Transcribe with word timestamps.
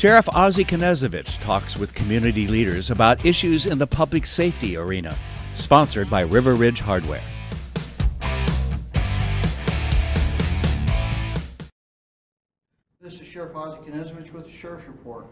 Sheriff 0.00 0.30
Ozzie 0.30 0.64
Knezovich 0.64 1.38
talks 1.42 1.76
with 1.76 1.92
community 1.92 2.48
leaders 2.48 2.90
about 2.90 3.26
issues 3.26 3.66
in 3.66 3.76
the 3.76 3.86
public 3.86 4.24
safety 4.24 4.74
arena. 4.78 5.14
Sponsored 5.52 6.08
by 6.08 6.22
River 6.22 6.54
Ridge 6.54 6.80
Hardware. 6.80 7.20
This 13.02 13.20
is 13.20 13.26
Sheriff 13.26 13.54
Ozzie 13.54 13.90
Knezovich 13.90 14.32
with 14.32 14.46
the 14.46 14.50
Sheriff's 14.50 14.86
Report. 14.86 15.26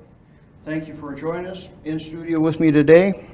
Thank 0.66 0.86
you 0.86 0.94
for 0.94 1.14
joining 1.14 1.46
us. 1.46 1.68
In 1.86 1.98
studio 1.98 2.38
with 2.38 2.60
me 2.60 2.70
today, 2.70 3.26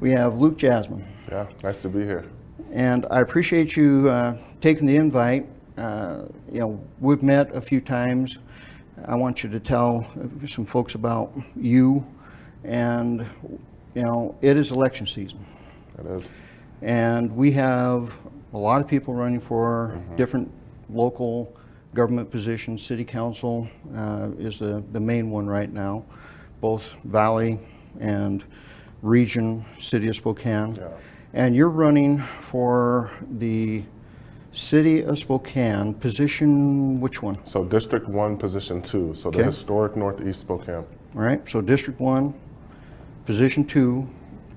we 0.00 0.10
have 0.10 0.40
Luc 0.40 0.56
Jasmin. 0.56 1.04
Yeah, 1.30 1.46
nice 1.62 1.82
to 1.82 1.88
be 1.88 2.00
here. 2.00 2.24
And 2.72 3.06
I 3.12 3.20
appreciate 3.20 3.76
you 3.76 4.08
uh, 4.08 4.36
taking 4.60 4.88
the 4.88 4.96
invite. 4.96 5.46
Uh, 5.78 6.22
you 6.52 6.58
know, 6.58 6.84
we've 6.98 7.22
met 7.22 7.54
a 7.54 7.60
few 7.60 7.80
times. 7.80 8.40
I 9.06 9.14
want 9.16 9.44
you 9.44 9.50
to 9.50 9.60
tell 9.60 10.10
some 10.46 10.64
folks 10.64 10.94
about 10.94 11.32
you. 11.56 12.06
And, 12.64 13.26
you 13.94 14.02
know, 14.02 14.34
it 14.40 14.56
is 14.56 14.70
election 14.70 15.06
season. 15.06 15.44
It 15.98 16.06
is. 16.06 16.28
And 16.80 17.34
we 17.36 17.52
have 17.52 18.18
a 18.52 18.58
lot 18.58 18.80
of 18.80 18.88
people 18.88 19.14
running 19.14 19.40
for 19.40 20.00
different 20.16 20.50
local 20.88 21.54
government 21.92 22.30
positions. 22.30 22.84
City 22.84 23.04
council 23.04 23.68
uh, 23.94 24.30
is 24.38 24.58
the, 24.58 24.82
the 24.92 25.00
main 25.00 25.30
one 25.30 25.46
right 25.46 25.72
now, 25.72 26.04
both 26.60 26.94
Valley 27.04 27.58
and 28.00 28.44
Region, 29.02 29.64
City 29.78 30.08
of 30.08 30.16
Spokane. 30.16 30.76
Yeah. 30.76 30.88
And 31.34 31.54
you're 31.54 31.68
running 31.68 32.18
for 32.18 33.10
the 33.38 33.82
City 34.54 35.02
of 35.02 35.18
Spokane 35.18 35.94
position, 35.94 37.00
which 37.00 37.22
one? 37.22 37.44
So 37.44 37.64
District 37.64 38.08
1, 38.08 38.36
Position 38.36 38.80
2, 38.80 39.14
so 39.14 39.30
the 39.30 39.38
Okay. 39.38 39.46
historic 39.46 39.96
Northeast 39.96 40.40
Spokane. 40.40 40.84
All 41.16 41.22
right, 41.22 41.46
so 41.48 41.60
District 41.60 41.98
One, 42.00 42.34
position 43.26 43.64
two, 43.64 44.06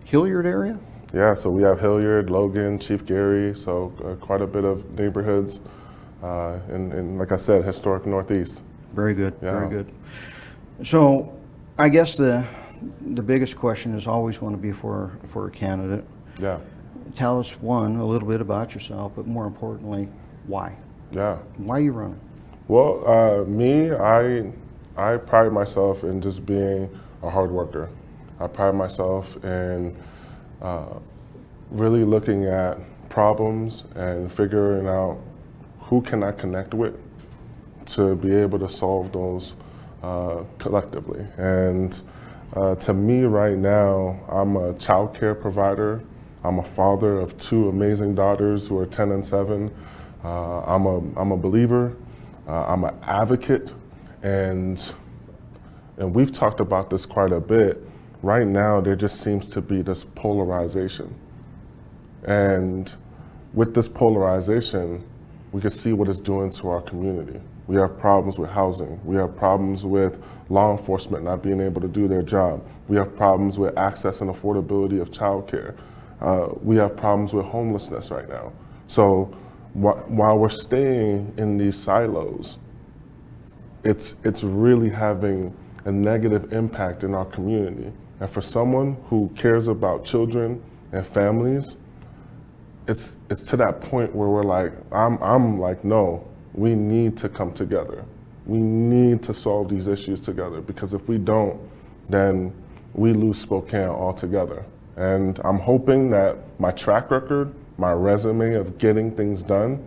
Hillyard 0.05 0.45
area? 0.45 0.77
Yeah, 1.13 1.33
so 1.33 1.49
we 1.49 1.63
have 1.63 1.79
Hillyard, 1.79 2.29
Logan, 2.29 2.77
Chief 2.77 3.05
Garry, 3.05 3.55
so 3.55 3.91
uh, 4.05 4.13
quite 4.23 4.41
a 4.41 4.47
bit 4.47 4.63
of 4.65 4.87
neighborhoods. 4.99 5.61
Uh, 6.21 6.59
and, 6.71 6.93
and 6.93 7.17
like 7.17 7.31
I 7.31 7.35
said, 7.35 7.63
historic 7.63 8.05
Northeast. 8.05 8.61
Very 8.93 9.13
good, 9.13 9.35
very 9.39 9.65
Yeah. 9.65 9.69
good. 9.69 9.91
So 10.83 11.33
I 11.79 11.89
guess 11.89 12.15
the, 12.15 12.45
the 13.01 13.21
biggest 13.23 13.55
question 13.55 13.95
is 13.95 14.05
always 14.07 14.37
going 14.37 14.53
to 14.53 14.61
be 14.61 14.71
for, 14.71 15.17
for 15.25 15.47
a 15.47 15.51
candidate. 15.51 16.05
Yeah, 16.39 16.57
Tell 17.15 17.39
us, 17.39 17.53
one, 17.61 17.95
a 17.95 18.05
little 18.05 18.27
bit 18.27 18.41
about 18.41 18.73
yourself, 18.73 19.13
but 19.15 19.27
more 19.27 19.45
importantly, 19.45 20.09
why? 20.45 20.75
yeah. 21.11 21.37
Why 21.57 21.77
are 21.77 21.81
you 21.81 21.91
running? 21.91 22.19
Well, 22.67 23.07
uh, 23.07 23.43
me, 23.45 23.91
I, 23.91 24.51
I 24.97 25.17
pride 25.17 25.51
myself 25.51 26.03
in 26.03 26.21
just 26.21 26.45
being 26.45 26.89
a 27.23 27.29
hard 27.29 27.51
worker. 27.51 27.89
I 28.39 28.47
pride 28.47 28.75
myself 28.75 29.43
in 29.43 29.95
uh, 30.61 30.99
really 31.71 32.03
looking 32.03 32.45
at 32.45 32.77
problems 33.09 33.85
and 33.95 34.31
figuring 34.31 34.87
out 34.87 35.17
who 35.79 36.01
can 36.01 36.23
I 36.23 36.31
connect 36.33 36.73
with 36.73 36.95
to 37.87 38.15
be 38.15 38.33
able 38.33 38.59
to 38.59 38.69
solve 38.69 39.11
those 39.13 39.53
uh, 40.03 40.43
collectively. 40.59 41.25
And 41.37 41.99
uh, 42.53 42.75
to 42.75 42.93
me, 42.93 43.23
right 43.23 43.57
now, 43.57 44.19
I'm 44.29 44.57
a 44.57 44.73
child 44.73 45.17
care 45.17 45.35
provider. 45.35 46.01
I'm 46.47 46.59
a 46.59 46.63
father 46.63 47.19
of 47.19 47.37
two 47.37 47.67
amazing 47.67 48.15
daughters 48.15 48.67
who 48.67 48.79
are 48.79 48.85
10 48.85 49.11
and 49.11 49.25
7. 49.25 49.69
Uh, 50.23 50.61
I'm, 50.61 50.85
a, 50.85 50.97
I'm 51.19 51.33
a 51.33 51.37
believer. 51.37 51.97
Uh, 52.47 52.63
I'm 52.67 52.85
an 52.85 52.97
advocate. 53.03 53.73
And, 54.23 54.81
and 55.97 56.15
we've 56.15 56.31
talked 56.31 56.61
about 56.61 56.89
this 56.89 57.05
quite 57.05 57.33
a 57.33 57.41
bit. 57.41 57.85
Right 58.23 58.47
now, 58.47 58.79
there 58.79 58.95
just 58.95 59.19
seems 59.19 59.45
to 59.49 59.61
be 59.61 59.81
this 59.81 60.05
polarization. 60.05 61.13
And 62.23 62.93
with 63.53 63.75
this 63.75 63.89
polarization, 63.89 65.03
we 65.51 65.59
can 65.59 65.69
see 65.69 65.91
what 65.91 66.07
it's 66.07 66.21
doing 66.21 66.51
to 66.53 66.69
our 66.69 66.81
community. 66.81 67.41
We 67.67 67.75
have 67.75 67.99
problems 67.99 68.39
with 68.39 68.51
housing. 68.51 69.05
We 69.05 69.17
have 69.17 69.35
problems 69.35 69.83
with 69.83 70.23
law 70.47 70.71
enforcement 70.71 71.25
not 71.25 71.43
being 71.43 71.59
able 71.59 71.81
to 71.81 71.89
do 71.89 72.07
their 72.07 72.21
job. 72.21 72.65
We 72.87 72.95
have 72.95 73.17
problems 73.17 73.59
with 73.59 73.77
access 73.77 74.21
and 74.21 74.33
affordability 74.33 75.01
of 75.01 75.11
childcare. 75.11 75.75
Uh, 76.21 76.49
we 76.61 76.75
have 76.77 76.97
problems 76.97 77.33
with 77.33 77.45
homelessness 77.45 78.11
right 78.11 78.27
now. 78.27 78.51
So 78.87 79.25
wh- 79.73 80.09
while 80.09 80.37
we're 80.37 80.49
staying 80.49 81.33
in 81.37 81.57
these 81.57 81.77
silos, 81.77 82.57
it's, 83.83 84.15
it's 84.23 84.43
really 84.43 84.89
having 84.89 85.55
a 85.85 85.91
negative 85.91 86.51
impact 86.51 87.03
in 87.03 87.13
our 87.13 87.25
community. 87.25 87.91
And 88.19 88.29
for 88.29 88.41
someone 88.41 88.97
who 89.09 89.31
cares 89.35 89.67
about 89.67 90.03
children 90.03 90.61
and 90.91 91.05
families, 91.05 91.75
it's 92.87 93.15
it's 93.29 93.43
to 93.43 93.57
that 93.57 93.81
point 93.81 94.15
where 94.15 94.29
we're 94.29 94.43
like, 94.43 94.71
I'm 94.91 95.21
I'm 95.21 95.59
like, 95.59 95.83
no, 95.83 96.25
we 96.53 96.73
need 96.73 97.17
to 97.17 97.29
come 97.29 97.53
together. 97.53 98.03
We 98.45 98.57
need 98.57 99.21
to 99.23 99.33
solve 99.33 99.69
these 99.69 99.87
issues 99.87 100.21
together 100.21 100.61
because 100.61 100.93
if 100.93 101.07
we 101.07 101.17
don't, 101.17 101.59
then 102.09 102.53
we 102.93 103.13
lose 103.13 103.39
Spokane 103.39 103.89
altogether. 103.89 104.65
And 104.97 105.39
I'm 105.45 105.59
hoping 105.59 106.09
that 106.09 106.37
my 106.59 106.71
track 106.71 107.11
record, 107.11 107.53
my 107.77 107.93
resume 107.93 108.55
of 108.55 108.77
getting 108.77 109.11
things 109.11 109.43
done, 109.43 109.83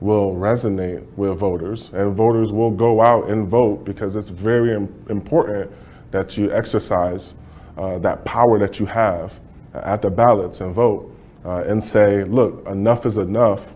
will 0.00 0.34
resonate 0.34 1.06
with 1.16 1.38
voters, 1.38 1.90
and 1.92 2.14
voters 2.14 2.52
will 2.52 2.70
go 2.70 3.00
out 3.00 3.30
and 3.30 3.48
vote 3.48 3.84
because 3.84 4.16
it's 4.16 4.28
very 4.28 4.74
important 4.74 5.70
that 6.10 6.36
you 6.36 6.52
exercise 6.52 7.34
uh, 7.78 7.98
that 7.98 8.24
power 8.24 8.58
that 8.58 8.78
you 8.78 8.86
have 8.86 9.38
at 9.72 10.02
the 10.02 10.10
ballots 10.10 10.60
and 10.60 10.74
vote 10.74 11.10
uh, 11.44 11.62
and 11.66 11.82
say, 11.82 12.24
look, 12.24 12.66
enough 12.66 13.06
is 13.06 13.16
enough. 13.16 13.74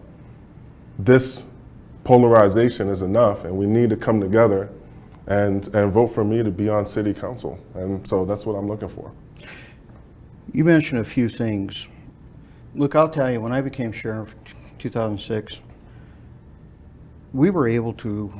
This 0.98 1.44
polarization 2.04 2.88
is 2.88 3.02
enough, 3.02 3.44
and 3.44 3.56
we 3.56 3.66
need 3.66 3.88
to 3.90 3.96
come 3.96 4.20
together 4.20 4.68
and, 5.26 5.66
and 5.74 5.92
vote 5.92 6.08
for 6.08 6.24
me 6.24 6.42
to 6.42 6.50
be 6.50 6.68
on 6.68 6.86
city 6.86 7.14
council. 7.14 7.58
And 7.74 8.06
so 8.06 8.24
that's 8.24 8.44
what 8.44 8.54
I'm 8.54 8.68
looking 8.68 8.88
for. 8.88 9.12
You 10.56 10.64
mentioned 10.64 11.02
a 11.02 11.04
few 11.04 11.28
things. 11.28 11.86
Look, 12.74 12.94
I'll 12.94 13.10
tell 13.10 13.30
you, 13.30 13.42
when 13.42 13.52
I 13.52 13.60
became 13.60 13.92
sheriff, 13.92 14.34
t- 14.46 14.54
2006, 14.78 15.60
we 17.34 17.50
were 17.50 17.68
able 17.68 17.92
to 17.92 18.32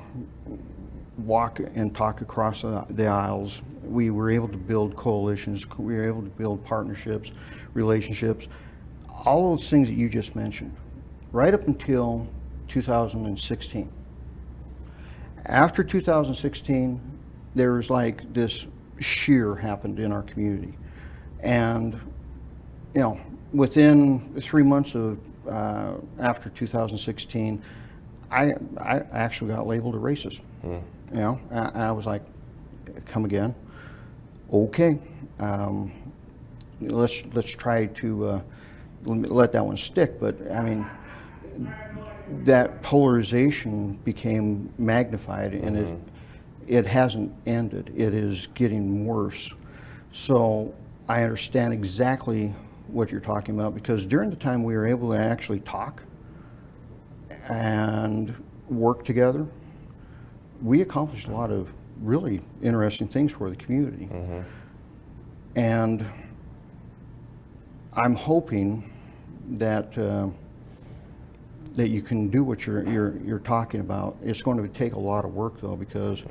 walk 1.19 1.61
and 1.75 1.95
talk 1.95 2.23
across 2.23 2.63
the 2.63 3.07
aisles. 3.07 3.63
We 3.83 4.09
were 4.09 4.31
able 4.31 4.49
to 4.49 4.57
build 4.57 4.97
coalitions. 4.97 5.69
We 5.79 5.95
were 5.95 6.09
able 6.09 6.23
to 6.23 6.31
build 6.31 6.65
partnerships, 6.65 7.33
relationships, 7.75 8.49
all 9.27 9.55
those 9.55 9.69
things 9.69 9.87
that 9.91 9.97
you 9.97 10.09
just 10.09 10.35
mentioned, 10.35 10.75
right 11.33 11.53
up 11.53 11.67
until 11.67 12.27
2016. 12.69 13.93
After 15.45 15.85
2016, 15.85 16.99
there 17.55 17.73
was 17.75 17.91
like 17.91 18.33
this 18.33 18.67
shear 19.01 19.55
happened 19.55 20.01
in 20.01 20.13
our 20.13 20.23
community. 20.23 20.79
And, 21.41 21.95
you 22.95 23.01
know, 23.03 23.21
within 23.53 24.41
three 24.41 24.63
months 24.63 24.95
of, 24.95 25.19
uh, 25.49 25.95
after 26.19 26.49
2016, 26.51 27.63
I, 28.31 28.55
I 28.81 29.03
actually 29.13 29.53
got 29.53 29.67
labeled 29.67 29.95
a 29.95 29.99
racist. 29.99 30.43
You 31.13 31.19
know, 31.21 31.41
and 31.51 31.83
I 31.83 31.93
was 31.93 32.07
like, 32.07 32.23
come 33.07 33.25
again? 33.25 33.55
Okay. 34.53 34.99
Um, 35.39 35.93
let's, 36.81 37.25
let's 37.33 37.51
try 37.51 37.87
to 37.87 38.27
uh, 38.27 38.41
let 39.05 39.53
that 39.53 39.65
one 39.65 39.77
stick. 39.77 40.19
But 40.19 40.41
I 40.51 40.63
mean, 40.63 40.87
that 42.43 42.83
polarization 42.83 43.95
became 44.05 44.73
magnified 44.79 45.53
and 45.55 45.77
it, 45.77 45.99
it 46.67 46.87
hasn't 46.87 47.33
ended. 47.47 47.93
It 47.97 48.13
is 48.15 48.49
getting 48.49 49.07
worse. 49.07 49.55
So 50.11 50.75
I 51.09 51.23
understand 51.23 51.73
exactly 51.73 52.53
what 52.89 53.11
you're 53.13 53.21
talking 53.21 53.55
about 53.55 53.75
because 53.75 54.07
during 54.07 54.31
the 54.31 54.37
time 54.37 54.63
we 54.65 54.75
were 54.77 54.87
able 54.87 55.11
to 55.11 55.19
actually 55.19 55.61
talk 55.61 56.03
and 57.49 58.35
work 58.69 59.05
together, 59.05 59.47
we 60.63 60.81
accomplished 60.81 61.29
a 61.29 61.31
lot 61.31 61.51
of 61.51 61.73
really 62.01 62.41
interesting 62.63 63.09
things 63.09 63.33
for 63.33 63.51
the 63.51 63.57
community. 63.57 64.09
And 65.55 66.05
I'm 67.93 68.15
hoping 68.15 68.91
that 69.59 69.97
uh, 69.97 70.29
that 71.75 71.89
you 71.89 72.01
can 72.03 72.29
do 72.29 72.43
what 72.43 72.67
you're, 72.67 72.89
you're, 72.89 73.19
you're 73.19 73.39
talking 73.39 73.81
about. 73.81 74.17
It's 74.25 74.43
going 74.43 74.57
to 74.57 74.69
take 74.69 74.95
a 74.95 74.99
lot 74.99 75.25
of 75.27 75.35
work 75.35 75.61
though 75.61 75.77
because 75.77 76.25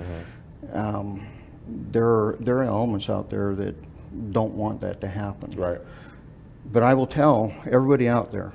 um, 0.74 1.26
there, 1.68 2.08
are, 2.08 2.38
there 2.40 2.58
are 2.58 2.64
elements 2.64 3.10
out 3.12 3.30
there 3.30 3.54
that 3.56 3.76
don't 4.32 4.54
want 4.56 4.82
that 4.82 5.02
to 5.02 5.08
happen. 5.08 5.56
Right. 5.56 5.80
But 6.72 6.84
I 6.84 6.94
will 6.94 7.08
tell 7.08 7.54
everybody 7.66 8.08
out 8.08 8.32
there, 8.32 8.54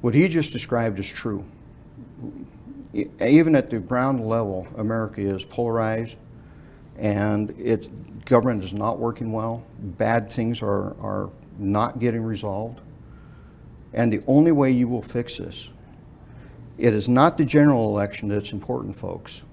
what 0.00 0.14
he 0.14 0.28
just 0.28 0.52
described 0.52 0.98
is 0.98 1.08
true. 1.08 1.44
Even 3.20 3.56
at 3.56 3.70
the 3.70 3.78
ground 3.80 4.26
level, 4.26 4.66
America 4.76 5.20
is 5.20 5.44
polarized. 5.44 6.18
and 6.96 7.50
it, 7.58 8.24
government 8.24 8.62
is 8.64 8.72
not 8.72 8.98
working 8.98 9.32
well. 9.32 9.64
Bad 9.78 10.30
things 10.30 10.62
are, 10.62 10.94
are 11.00 11.30
not 11.58 11.98
getting 11.98 12.22
resolved. 12.22 12.80
And 13.92 14.12
the 14.12 14.22
only 14.26 14.52
way 14.52 14.70
you 14.70 14.88
will 14.88 15.02
fix 15.02 15.38
this, 15.38 15.72
it 16.78 16.94
is 16.94 17.08
not 17.08 17.38
the 17.38 17.44
general 17.44 17.88
election 17.90 18.28
that's 18.28 18.52
important, 18.52 18.96
folks. 18.96 19.44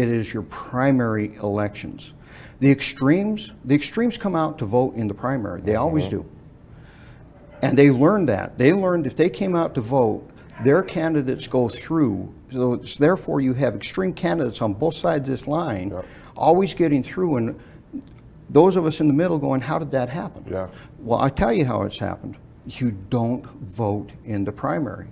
It 0.00 0.08
is 0.08 0.32
your 0.32 0.44
primary 0.44 1.34
elections. 1.42 2.14
The 2.60 2.70
extremes, 2.70 3.52
the 3.66 3.74
extremes 3.74 4.16
come 4.16 4.34
out 4.34 4.56
to 4.60 4.64
vote 4.64 4.94
in 4.94 5.08
the 5.08 5.14
primary. 5.14 5.60
They 5.60 5.74
always 5.74 6.04
mm-hmm. 6.04 6.22
do. 6.22 6.26
And 7.60 7.76
they 7.76 7.90
learned 7.90 8.30
that. 8.30 8.56
They 8.56 8.72
learned 8.72 9.06
if 9.06 9.14
they 9.14 9.28
came 9.28 9.54
out 9.54 9.74
to 9.74 9.82
vote, 9.82 10.26
their 10.64 10.82
candidates 10.82 11.46
go 11.46 11.68
through. 11.68 12.32
So 12.50 12.72
it's 12.72 12.96
therefore 12.96 13.42
you 13.42 13.52
have 13.52 13.74
extreme 13.74 14.14
candidates 14.14 14.62
on 14.62 14.72
both 14.72 14.94
sides 14.94 15.28
of 15.28 15.34
this 15.34 15.46
line, 15.46 15.90
Yep. 15.90 16.06
always 16.34 16.72
getting 16.72 17.02
through. 17.02 17.36
And 17.36 17.60
those 18.48 18.76
of 18.76 18.86
us 18.86 19.02
in 19.02 19.06
the 19.06 19.12
middle 19.12 19.36
going, 19.36 19.60
how 19.60 19.78
did 19.78 19.90
that 19.90 20.08
happen? 20.08 20.46
Yeah. 20.50 20.68
Well, 21.00 21.20
I 21.20 21.28
tell 21.28 21.52
you 21.52 21.66
how 21.66 21.82
it's 21.82 21.98
happened. 21.98 22.38
You 22.66 22.92
don't 23.10 23.44
vote 23.44 24.12
in 24.24 24.44
the 24.44 24.52
primary. 24.52 25.08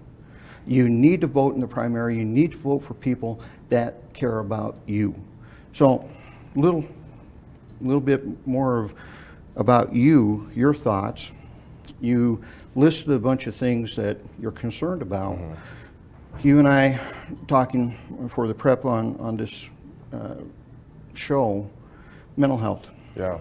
You 0.67 0.89
need 0.89 1.21
to 1.21 1.27
vote 1.27 1.55
in 1.55 1.61
the 1.61 1.69
primary. 1.69 2.17
You 2.17 2.25
need 2.25 2.53
to 2.53 2.59
vote 2.59 2.81
for 2.81 2.95
people 2.95 3.41
that 3.69 4.13
care 4.15 4.39
about 4.39 4.79
you. 4.87 5.15
So, 5.73 6.09
little, 6.55 6.85
little 7.81 8.01
bit 8.01 8.47
more 8.47 8.79
of 8.79 8.95
about 9.57 9.93
you, 9.95 10.51
your 10.55 10.73
thoughts. 10.73 11.33
You 12.01 12.43
listed 12.75 13.11
a 13.11 13.19
bunch 13.19 13.47
of 13.47 13.55
things 13.57 13.97
that 13.97 14.19
you're 14.39 14.53
concerned 14.53 15.03
about. 15.03 15.39
You 16.43 16.61
and 16.61 16.69
I 16.69 17.01
talking 17.49 17.97
for 18.29 18.47
the 18.47 18.55
prep 18.55 18.85
on 18.85 19.17
on 19.19 19.37
this 19.37 19.69
uh, 20.13 20.37
show, 21.15 21.69
mental 22.37 22.57
health 22.57 22.91
Yeah. 23.17 23.39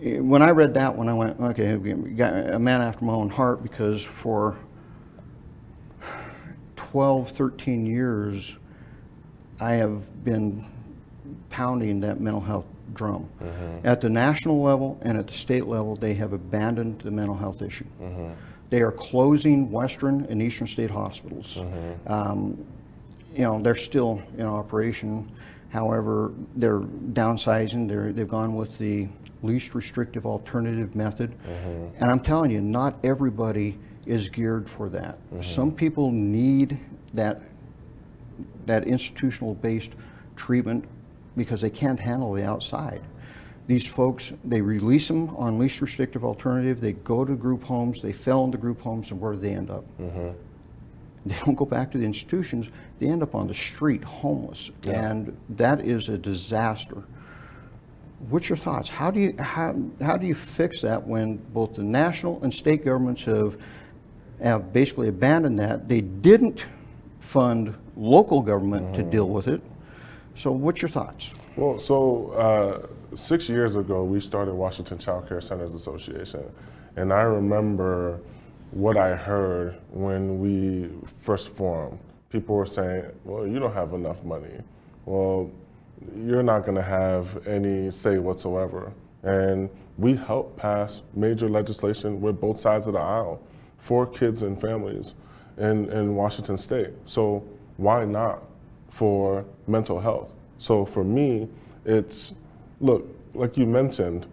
when 0.00 0.42
I 0.42 0.50
read 0.50 0.74
that 0.74 0.96
one, 0.96 1.08
I 1.08 1.14
went, 1.14 1.40
okay, 1.40 1.72
a 1.72 2.58
man 2.58 2.82
after 2.82 3.04
my 3.04 3.12
own 3.12 3.30
heart 3.30 3.62
because 3.62 4.04
for 4.04 4.56
12, 6.90 7.28
13 7.30 7.84
years, 7.84 8.56
I 9.60 9.72
have 9.72 10.24
been 10.24 10.64
pounding 11.50 12.00
that 12.00 12.20
mental 12.20 12.40
health 12.40 12.64
drum. 12.94 13.28
Mm-hmm. 13.42 13.86
At 13.86 14.00
the 14.00 14.08
national 14.08 14.62
level 14.62 14.98
and 15.02 15.18
at 15.18 15.26
the 15.26 15.34
state 15.34 15.66
level, 15.66 15.96
they 15.96 16.14
have 16.14 16.32
abandoned 16.32 17.02
the 17.02 17.10
mental 17.10 17.36
health 17.36 17.60
issue. 17.60 17.84
Mm-hmm. 18.00 18.32
They 18.70 18.80
are 18.80 18.92
closing 18.92 19.70
Western 19.70 20.24
and 20.26 20.42
Eastern 20.42 20.66
state 20.66 20.90
hospitals. 20.90 21.58
Mm-hmm. 21.58 22.12
Um, 22.12 22.66
you 23.34 23.42
know, 23.42 23.60
they're 23.60 23.74
still 23.74 24.22
in 24.38 24.46
operation. 24.46 25.30
However, 25.68 26.32
they're 26.56 26.80
downsizing. 26.80 27.86
They're, 27.86 28.12
they've 28.12 28.28
gone 28.28 28.54
with 28.54 28.78
the 28.78 29.08
least 29.42 29.74
restrictive 29.74 30.24
alternative 30.24 30.96
method. 30.96 31.34
And 32.00 32.10
I'm 32.10 32.20
telling 32.20 32.50
you, 32.50 32.62
not 32.62 32.96
everybody 33.04 33.78
is 34.08 34.28
geared 34.28 34.68
for 34.68 34.88
that. 34.88 35.18
Some 35.42 35.70
people 35.70 36.10
need 36.10 36.78
that 37.14 37.42
that 38.66 38.86
institutional 38.86 39.54
based 39.54 39.92
treatment 40.36 40.84
because 41.36 41.60
they 41.60 41.70
can't 41.70 41.98
handle 42.00 42.32
the 42.32 42.44
outside. 42.44 43.02
These 43.66 43.86
folks, 43.86 44.32
they 44.44 44.60
release 44.60 45.08
them 45.08 45.34
on 45.36 45.58
least 45.58 45.80
restrictive 45.80 46.24
alternative, 46.24 46.80
they 46.80 46.92
go 46.92 47.24
to 47.24 47.34
group 47.34 47.64
homes, 47.64 48.00
they 48.00 48.12
fell 48.12 48.44
into 48.44 48.56
group 48.58 48.80
homes, 48.80 49.10
and 49.10 49.20
where 49.20 49.32
do 49.32 49.38
they 49.38 49.52
end 49.52 49.70
up? 49.70 49.84
They 51.26 51.34
don't 51.44 51.54
go 51.54 51.66
back 51.66 51.90
to 51.92 51.98
the 51.98 52.04
institutions, 52.06 52.70
they 52.98 53.06
end 53.08 53.22
up 53.22 53.34
on 53.34 53.46
the 53.46 53.54
street 53.54 54.04
homeless. 54.04 54.70
And 54.94 55.36
that 55.50 55.80
is 55.80 56.08
a 56.08 56.16
disaster. 56.16 57.02
What's 58.30 58.48
your 58.48 58.56
thoughts? 58.56 58.88
How 58.88 59.10
do 59.10 59.20
you 59.20 59.34
how, 59.38 59.74
how 60.00 60.16
do 60.16 60.26
you 60.26 60.34
fix 60.34 60.80
that 60.82 61.06
when 61.06 61.36
both 61.52 61.74
the 61.74 61.82
national 61.82 62.42
and 62.42 62.52
state 62.52 62.84
governments 62.84 63.24
have 63.24 63.56
have 64.42 64.72
basically 64.72 65.08
abandoned 65.08 65.58
that? 65.58 65.88
They 65.88 66.00
didn't 66.00 66.66
fund 67.20 67.76
local 67.96 68.40
government 68.40 68.94
to 68.94 69.02
deal 69.02 69.28
with 69.28 69.48
it. 69.48 69.60
So, 70.34 70.52
what's 70.52 70.80
your 70.80 70.88
thoughts? 70.88 71.34
Well, 71.56 71.80
so 71.80 72.30
uh, 72.32 73.16
six 73.16 73.48
years 73.48 73.74
ago, 73.74 74.04
we 74.04 74.20
started 74.20 74.54
Washington 74.54 74.98
Child 74.98 75.28
Care 75.28 75.40
Centers 75.40 75.74
Association. 75.74 76.44
And 76.96 77.12
I 77.12 77.22
remember 77.22 78.20
what 78.70 78.96
I 78.96 79.16
heard 79.16 79.78
when 79.90 80.38
we 80.38 80.88
first 81.22 81.48
formed. 81.50 81.98
People 82.30 82.54
were 82.54 82.66
saying, 82.66 83.06
well, 83.24 83.46
you 83.46 83.58
don't 83.58 83.72
have 83.72 83.94
enough 83.94 84.22
money. 84.22 84.60
Well, 85.06 85.50
you're 86.16 86.42
not 86.42 86.60
going 86.60 86.76
to 86.76 86.82
have 86.82 87.46
any 87.46 87.90
say 87.90 88.18
whatsoever. 88.18 88.92
And 89.22 89.68
we 89.96 90.14
helped 90.14 90.56
pass 90.56 91.02
major 91.14 91.48
legislation 91.48 92.20
with 92.20 92.40
both 92.40 92.60
sides 92.60 92.86
of 92.86 92.92
the 92.92 93.00
aisle 93.00 93.42
for 93.78 94.06
kids 94.06 94.42
and 94.42 94.60
families 94.60 95.14
in, 95.56 95.90
in 95.90 96.14
Washington 96.14 96.58
state. 96.58 96.90
So 97.04 97.44
why 97.76 98.04
not 98.04 98.42
for 98.90 99.44
mental 99.66 100.00
health? 100.00 100.32
So 100.58 100.84
for 100.84 101.04
me, 101.04 101.48
it's 101.84 102.34
look, 102.80 103.06
like 103.34 103.56
you 103.56 103.66
mentioned, 103.66 104.26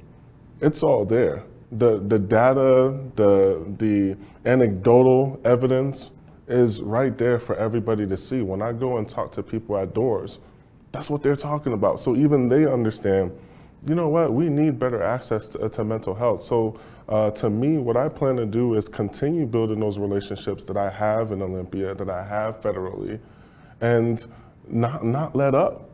it's 0.62 0.84
all 0.84 1.06
there. 1.06 1.44
The 1.72 2.00
the 2.00 2.20
data, 2.20 2.98
the 3.16 3.66
the 3.78 4.18
anecdotal 4.46 5.40
evidence 5.46 6.12
is 6.48 6.82
right 6.82 7.18
there 7.18 7.40
for 7.40 7.56
everybody 7.56 8.08
to 8.08 8.18
see. 8.18 8.42
When 8.42 8.62
I 8.62 8.72
go 8.72 8.98
and 8.98 9.08
talk 9.08 9.32
to 9.34 9.44
people 9.44 9.78
at 9.78 9.94
doors, 9.94 10.40
that's 10.92 11.10
what 11.10 11.24
they're 11.24 11.36
talking 11.36 11.74
about. 11.74 12.00
So 12.00 12.16
even 12.16 12.48
they 12.48 12.66
understand, 12.66 13.32
you 13.86 13.96
know 13.96 14.08
what, 14.08 14.32
we 14.32 14.50
need 14.50 14.80
better 14.80 15.02
access 15.02 15.48
to, 15.50 15.70
to 15.70 15.84
mental 15.84 16.14
health. 16.14 16.44
So 16.44 16.80
uh, 17.08 17.32
to 17.32 17.50
me, 17.50 17.78
what 17.78 17.98
I 17.98 18.10
plan 18.10 18.36
to 18.38 18.46
do 18.46 18.76
is 18.76 18.88
continue 18.88 19.46
building 19.46 19.80
those 19.80 19.98
relationships 19.98 20.64
that 20.66 20.78
I 20.78 20.90
have 20.90 21.32
in 21.32 21.42
Olympia, 21.42 21.94
that 21.94 22.10
I 22.10 22.24
have 22.24 22.62
federally, 22.62 23.20
and 23.82 24.26
not 24.68 25.06
not 25.06 25.36
let 25.36 25.54
up. 25.54 25.90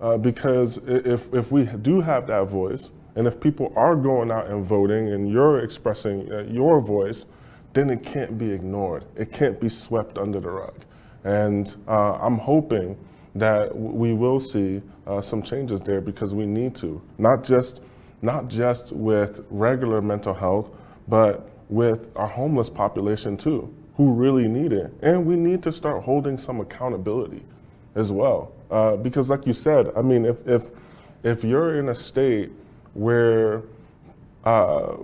Uh, 0.00 0.18
because 0.18 0.78
if, 0.86 1.32
if 1.32 1.50
we 1.50 1.64
do 1.64 2.00
have 2.00 2.26
that 2.26 2.44
voice, 2.48 2.90
and 3.16 3.26
if 3.26 3.40
people 3.40 3.72
are 3.76 3.94
going 3.94 4.30
out 4.30 4.48
and 4.48 4.64
voting 4.64 5.12
and 5.12 5.30
you're 5.30 5.60
expressing 5.60 6.30
uh, 6.30 6.42
your 6.42 6.80
voice, 6.80 7.26
then 7.72 7.88
it 7.90 8.02
can't 8.02 8.36
be 8.36 8.50
ignored. 8.50 9.04
It 9.16 9.32
can't 9.32 9.58
be 9.60 9.68
swept 9.68 10.18
under 10.18 10.40
the 10.40 10.50
rug. 10.50 10.84
And 11.22 11.74
uh, 11.88 12.14
I'm 12.14 12.38
hoping 12.38 12.96
that 13.36 13.74
we 13.76 14.12
will 14.12 14.40
see 14.40 14.82
uh, 15.06 15.20
some 15.20 15.42
changes 15.42 15.80
there 15.80 16.00
because 16.00 16.34
we 16.34 16.46
need 16.46 16.74
to, 16.76 17.00
not 17.18 17.44
just, 17.44 17.80
not 18.24 18.48
just 18.48 18.90
with 18.92 19.44
regular 19.50 20.00
mental 20.00 20.32
health, 20.34 20.70
but 21.06 21.50
with 21.68 22.08
our 22.16 22.26
homeless 22.26 22.70
population 22.70 23.36
too, 23.36 23.72
who 23.96 24.12
really 24.12 24.48
need 24.48 24.72
it. 24.72 24.92
And 25.02 25.26
we 25.26 25.36
need 25.36 25.62
to 25.64 25.72
start 25.72 26.02
holding 26.02 26.38
some 26.38 26.60
accountability 26.60 27.42
as 27.94 28.10
well. 28.10 28.52
Uh, 28.70 28.96
because, 28.96 29.28
like 29.28 29.46
you 29.46 29.52
said, 29.52 29.92
I 29.94 30.02
mean, 30.02 30.24
if 30.24 30.46
if 30.48 30.70
if 31.22 31.44
you're 31.44 31.78
in 31.78 31.90
a 31.90 31.94
state 31.94 32.50
where, 32.94 33.62
uh, 34.44 34.96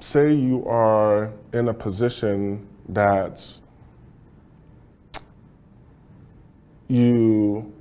say, 0.00 0.32
you 0.32 0.64
are 0.66 1.32
in 1.52 1.68
a 1.68 1.74
position 1.74 2.66
that's 2.88 3.60
you 6.88 7.72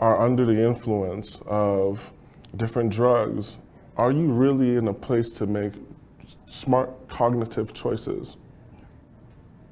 are 0.00 0.20
under 0.20 0.44
the 0.44 0.60
influence 0.66 1.38
of 1.46 2.12
different 2.56 2.90
drugs, 2.90 3.58
are 3.96 4.10
you 4.10 4.26
really 4.26 4.76
in 4.76 4.88
a 4.88 4.94
place 4.94 5.30
to 5.32 5.46
make 5.46 5.72
smart 6.46 7.08
cognitive 7.08 7.72
choices 7.72 8.36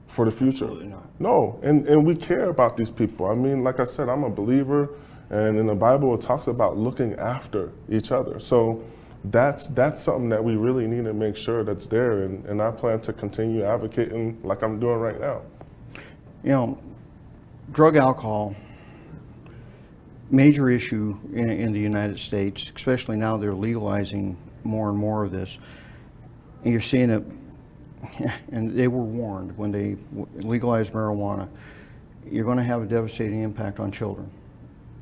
for 0.06 0.24
the 0.24 0.30
future? 0.30 0.64
Absolutely 0.64 0.88
not. 0.88 1.08
No, 1.20 1.58
and, 1.62 1.86
and 1.88 2.04
we 2.04 2.14
care 2.14 2.48
about 2.48 2.76
these 2.76 2.90
people. 2.90 3.26
I 3.26 3.34
mean, 3.34 3.64
like 3.64 3.80
I 3.80 3.84
said, 3.84 4.08
I'm 4.08 4.24
a 4.24 4.30
believer, 4.30 4.90
and 5.30 5.58
in 5.58 5.66
the 5.66 5.74
Bible 5.74 6.14
it 6.14 6.20
talks 6.20 6.46
about 6.46 6.76
looking 6.76 7.14
after 7.14 7.72
each 7.88 8.12
other. 8.12 8.38
So 8.38 8.84
that's 9.26 9.68
that's 9.68 10.02
something 10.02 10.28
that 10.30 10.42
we 10.42 10.56
really 10.56 10.86
need 10.86 11.04
to 11.04 11.14
make 11.14 11.36
sure 11.36 11.64
that's 11.64 11.86
there, 11.86 12.24
and, 12.24 12.44
and 12.46 12.60
I 12.60 12.70
plan 12.70 13.00
to 13.00 13.12
continue 13.12 13.64
advocating 13.64 14.38
like 14.42 14.62
I'm 14.62 14.80
doing 14.80 14.98
right 14.98 15.20
now. 15.20 15.42
You 16.42 16.50
know, 16.50 16.78
drug 17.70 17.96
alcohol, 17.96 18.56
major 20.32 20.70
issue 20.70 21.16
in, 21.32 21.50
in 21.50 21.72
the 21.72 21.78
United 21.78 22.18
States, 22.18 22.72
especially 22.74 23.16
now 23.16 23.36
they're 23.36 23.54
legalizing 23.54 24.36
more 24.64 24.88
and 24.88 24.98
more 24.98 25.24
of 25.24 25.30
this. 25.30 25.58
And 26.64 26.72
you're 26.72 26.80
seeing 26.80 27.10
it, 27.10 27.22
and 28.52 28.72
they 28.72 28.88
were 28.88 29.02
warned 29.02 29.56
when 29.56 29.70
they 29.70 29.96
legalized 30.34 30.94
marijuana, 30.94 31.48
you're 32.28 32.44
going 32.44 32.56
to 32.56 32.64
have 32.64 32.82
a 32.82 32.86
devastating 32.86 33.42
impact 33.42 33.78
on 33.78 33.92
children. 33.92 34.30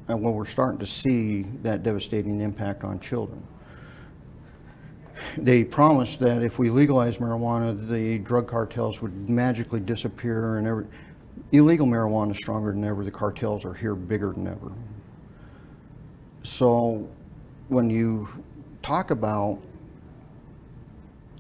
And 0.08 0.20
well, 0.22 0.32
we're 0.32 0.44
starting 0.44 0.80
to 0.80 0.87
see 0.87 1.42
that 1.62 1.84
devastating 1.84 2.40
impact 2.40 2.82
on 2.82 2.99
children. 2.99 3.42
They 5.37 5.62
promised 5.62 6.18
that 6.20 6.42
if 6.42 6.58
we 6.58 6.70
legalize 6.70 7.18
marijuana, 7.18 7.88
the 7.88 8.18
drug 8.18 8.49
cartels 8.49 9.00
would 9.02 9.28
magically 9.28 9.78
disappear 9.78 10.56
and 10.56 10.66
every, 10.66 10.87
illegal 11.52 11.87
marijuana 11.87 12.32
is 12.32 12.38
stronger 12.38 12.72
than 12.72 12.82
ever. 12.84 13.04
The 13.04 13.10
cartels 13.10 13.64
are 13.64 13.75
here 13.75 13.94
bigger 13.94 14.32
than 14.32 14.46
ever. 14.46 14.72
So 16.42 17.09
when 17.68 17.90
you 17.90 18.28
talk 18.82 19.11
about 19.11 19.59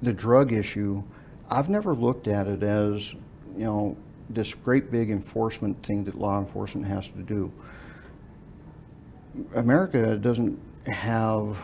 the 0.02 0.12
drug 0.12 0.52
issue, 0.52 1.02
I've 1.50 1.68
never 1.68 1.94
looked 1.94 2.28
at 2.28 2.46
it 2.46 2.62
as, 2.62 3.14
you 3.56 3.64
know, 3.64 3.96
this 4.28 4.54
great 4.54 4.90
big 4.90 5.10
enforcement 5.10 5.82
thing 5.82 6.04
that 6.04 6.14
law 6.16 6.38
enforcement 6.38 6.86
has 6.86 7.08
to 7.08 7.22
do. 7.22 7.52
America 9.56 10.16
doesn't 10.16 10.58
have 10.86 11.60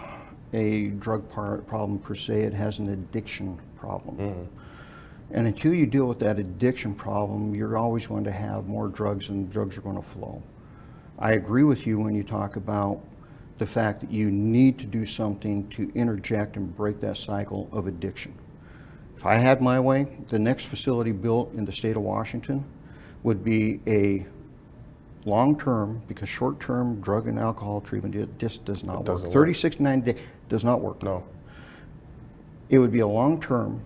a 0.52 0.88
drug 0.88 1.28
par- 1.30 1.58
problem 1.58 1.98
per 1.98 2.14
se, 2.14 2.42
it 2.42 2.52
has 2.52 2.78
an 2.78 2.90
addiction 2.90 3.58
problem. 3.76 4.16
Mm-hmm. 4.16 4.62
And 5.32 5.46
until 5.46 5.74
you 5.74 5.86
deal 5.86 6.06
with 6.06 6.20
that 6.20 6.38
addiction 6.38 6.94
problem, 6.94 7.54
you're 7.54 7.76
always 7.76 8.06
going 8.06 8.24
to 8.24 8.32
have 8.32 8.66
more 8.66 8.88
drugs 8.88 9.28
and 9.28 9.50
drugs 9.50 9.76
are 9.76 9.80
going 9.80 9.96
to 9.96 10.02
flow. 10.02 10.42
I 11.18 11.32
agree 11.32 11.64
with 11.64 11.86
you 11.86 11.98
when 11.98 12.14
you 12.14 12.22
talk 12.22 12.56
about 12.56 13.02
the 13.58 13.66
fact 13.66 14.00
that 14.00 14.10
you 14.10 14.30
need 14.30 14.78
to 14.78 14.86
do 14.86 15.04
something 15.04 15.68
to 15.70 15.90
interject 15.94 16.56
and 16.56 16.74
break 16.76 17.00
that 17.00 17.16
cycle 17.16 17.68
of 17.72 17.86
addiction. 17.86 18.34
If 19.16 19.24
I 19.24 19.36
had 19.36 19.62
my 19.62 19.80
way, 19.80 20.06
the 20.28 20.38
next 20.38 20.66
facility 20.66 21.12
built 21.12 21.52
in 21.54 21.64
the 21.64 21.72
state 21.72 21.96
of 21.96 22.02
Washington 22.02 22.64
would 23.22 23.42
be 23.42 23.80
a 23.86 24.26
long-term, 25.24 26.02
because 26.06 26.28
short-term 26.28 27.00
drug 27.00 27.26
and 27.26 27.38
alcohol 27.38 27.80
treatment, 27.80 28.14
it 28.14 28.38
just 28.38 28.64
does 28.64 28.84
not 28.84 28.98
work. 28.98 29.06
doesn't 29.06 29.26
work. 29.28 29.34
30, 29.34 29.54
60, 29.54 29.82
90 29.82 30.12
days 30.12 30.22
does 30.48 30.64
not 30.64 30.80
work. 30.80 31.02
No. 31.02 31.24
It 32.68 32.78
would 32.78 32.92
be 32.92 33.00
a 33.00 33.06
long-term, 33.06 33.80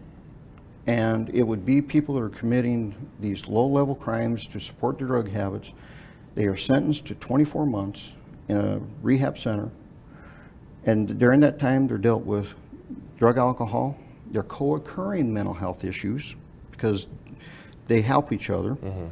and 0.87 1.31
it 1.31 1.43
would 1.43 1.65
be 1.65 1.81
people 1.81 2.17
that 2.17 2.23
are 2.23 2.29
committing 2.29 2.95
these 3.21 3.47
low-level 3.47 3.95
crimes 3.95 4.47
to 4.49 4.59
support 4.59 4.99
their 4.99 5.07
drug 5.07 5.31
habits. 5.31 5.73
They 6.35 6.47
are 6.47 6.57
sentenced 6.57 7.07
to 7.07 7.15
24 7.15 7.67
months 7.67 8.17
in 8.51 8.57
a 8.57 8.81
rehab 9.03 9.39
center, 9.39 9.71
and 10.85 11.19
during 11.19 11.41
that 11.41 11.59
time, 11.59 11.87
they're 11.87 11.99
dealt 11.99 12.25
with 12.25 12.55
drug, 13.17 13.39
alcohol, 13.39 13.97
their 14.31 14.43
co-occurring 14.43 15.33
mental 15.33 15.55
health 15.55 15.85
issues, 15.85 16.37
because 16.71 17.09
they 17.87 18.01
help 18.01 18.33
each 18.33 18.51
other. 18.51 18.71
Mm-hmm. 18.71 19.07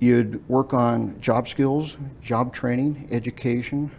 You'd 0.00 0.46
work 0.48 0.74
on 0.74 1.18
job 1.20 1.48
skills, 1.48 1.96
job 2.20 2.52
training, 2.52 3.08
education, 3.10 3.90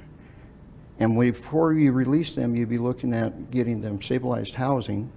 and 1.00 1.20
before 1.20 1.74
you 1.74 1.92
release 1.92 2.34
them, 2.34 2.56
you'd 2.56 2.70
be 2.70 2.78
looking 2.78 3.14
at 3.14 3.52
getting 3.52 3.82
them 3.82 4.02
stabilized 4.02 4.56
housing, 4.56 5.12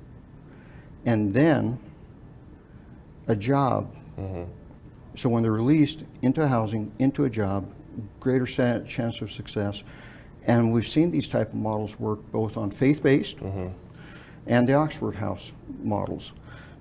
and 1.05 1.33
then 1.33 1.79
a 3.29 3.35
job. 3.37 3.95
Mm-hmm. 4.19 4.45
So 5.17 5.29
when 5.29 5.43
they're 5.43 5.53
released 5.53 6.05
into 6.23 6.47
housing, 6.47 6.93
into 6.99 7.25
a 7.25 7.31
job, 7.31 7.67
greater 8.19 8.47
chance 8.47 9.23
of 9.23 9.31
success. 9.31 9.85
And 10.47 10.73
we've 10.73 10.87
seen 10.87 11.11
these 11.11 11.29
type 11.29 11.49
of 11.49 11.57
models 11.57 11.99
work 12.01 12.19
both 12.33 12.57
on 12.57 12.71
faith-based 12.71 13.39
mm-hmm. 13.39 13.69
and 14.47 14.69
the 14.69 14.75
Oxford 14.75 15.15
House 15.15 15.53
models. 15.83 16.33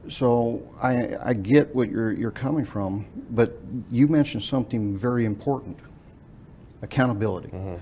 So 0.08 0.64
I, 0.82 1.16
I 1.24 1.34
get 1.34 1.76
what 1.76 1.90
you're, 1.90 2.12
you're 2.12 2.32
coming 2.32 2.66
from, 2.66 3.06
but 3.32 3.58
you 3.92 4.08
mentioned 4.08 4.44
something 4.44 4.98
very 4.98 5.26
important, 5.26 5.78
accountability. 6.82 7.50
Mm-hmm. 7.50 7.76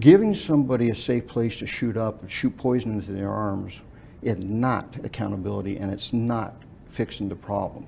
Giving 0.00 0.34
somebody 0.34 0.90
a 0.90 0.94
safe 0.94 1.26
place 1.26 1.58
to 1.60 1.66
shoot 1.66 1.96
up, 1.96 2.28
shoot 2.28 2.54
poison 2.58 2.94
into 2.94 3.12
their 3.12 3.30
arms 3.30 3.82
is 4.22 4.38
not 4.42 4.96
accountability 5.04 5.78
and 5.78 5.90
it's 5.90 6.12
not 6.12 6.54
fixing 6.86 7.28
the 7.28 7.36
problem. 7.36 7.86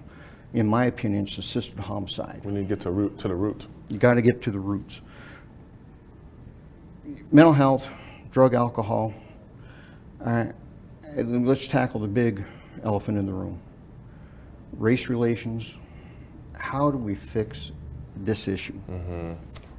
In 0.55 0.67
my 0.67 0.87
opinion, 0.87 1.25
it's 1.25 1.37
assisted 1.37 1.79
homicide. 1.79 2.41
We 2.45 2.53
need 2.53 2.69
to 2.69 2.77
get 2.77 2.81
to 2.83 2.91
root 2.91 3.19
to 3.19 3.29
the 3.29 3.35
root. 3.35 3.67
You 3.89 3.99
got 3.99 4.15
to 4.15 4.23
get 4.23 4.43
to 4.43 4.51
the 4.51 4.59
roots. 4.59 5.01
Mental 7.33 7.53
health, 7.53 7.89
drug, 8.31 8.55
alcohol. 8.55 9.15
Uh, 10.25 10.47
let's 11.17 11.67
tackle 11.67 12.01
the 12.01 12.09
big 12.09 12.45
elephant 12.85 13.19
in 13.19 13.27
the 13.27 13.33
room. 13.33 13.61
Race 14.73 15.09
relations. 15.09 15.79
How 16.55 16.91
do 16.91 16.99
we 16.99 17.15
fix 17.15 17.73
this 18.17 18.49
issue? 18.49 18.79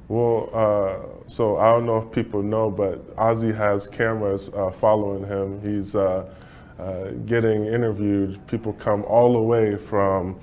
Well, 0.08 0.50
uh, 0.52 1.28
so 1.28 1.58
I 1.58 1.70
don't 1.70 1.86
know 1.86 1.98
if 1.98 2.10
people 2.10 2.42
know, 2.42 2.68
but 2.70 3.04
Ozzie 3.16 3.52
has 3.52 3.86
cameras 3.86 4.48
uh, 4.54 4.70
following 4.72 5.24
him. 5.24 5.60
He's 5.62 5.94
uh, 5.94 6.34
uh, 6.80 7.10
getting 7.26 7.66
interviewed. 7.66 8.44
People 8.48 8.72
come 8.72 9.04
all 9.04 9.34
the 9.34 9.42
way 9.42 9.76
from 9.76 10.40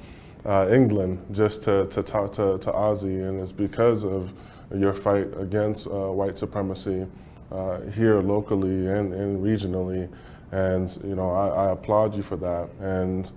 uh, 0.48 0.70
England 0.72 1.24
just 1.32 1.64
to, 1.64 1.86
to 1.88 2.02
talk 2.02 2.34
to, 2.34 2.58
to 2.60 2.72
Ozzie, 2.72 3.20
and 3.20 3.40
it's 3.40 3.52
because 3.52 4.06
of 4.06 4.32
your 4.74 4.94
fight 4.94 5.28
against 5.38 5.88
uh, 5.88 6.12
white 6.12 6.38
supremacy 6.38 7.06
uh, 7.52 7.82
here 7.82 8.22
locally 8.22 8.88
and, 8.88 9.14
and 9.14 9.44
regionally. 9.44 10.10
And 10.52 10.90
you 11.04 11.16
know, 11.16 11.32
I, 11.32 11.68
I 11.68 11.72
applaud 11.72 12.16
you 12.16 12.24
for 12.24 12.38
that. 12.38 12.70
And 12.80 13.30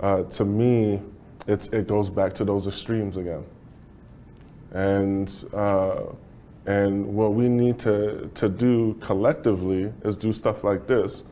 uh, 0.00 0.24
to 0.24 0.44
me, 0.44 1.00
it's, 1.46 1.68
it 1.68 1.86
goes 1.86 2.10
back 2.10 2.34
to 2.34 2.44
those 2.44 2.66
extremes 2.66 3.16
again. 3.16 3.44
And 4.72 5.44
uh, 5.52 6.02
and 6.64 7.14
what 7.14 7.34
we 7.34 7.48
need 7.48 7.78
to 7.80 8.30
to 8.34 8.48
do 8.48 8.94
collectively 9.00 9.92
is 10.04 10.16
do 10.16 10.32
stuff 10.32 10.64
like 10.64 10.86
this, 10.86 11.24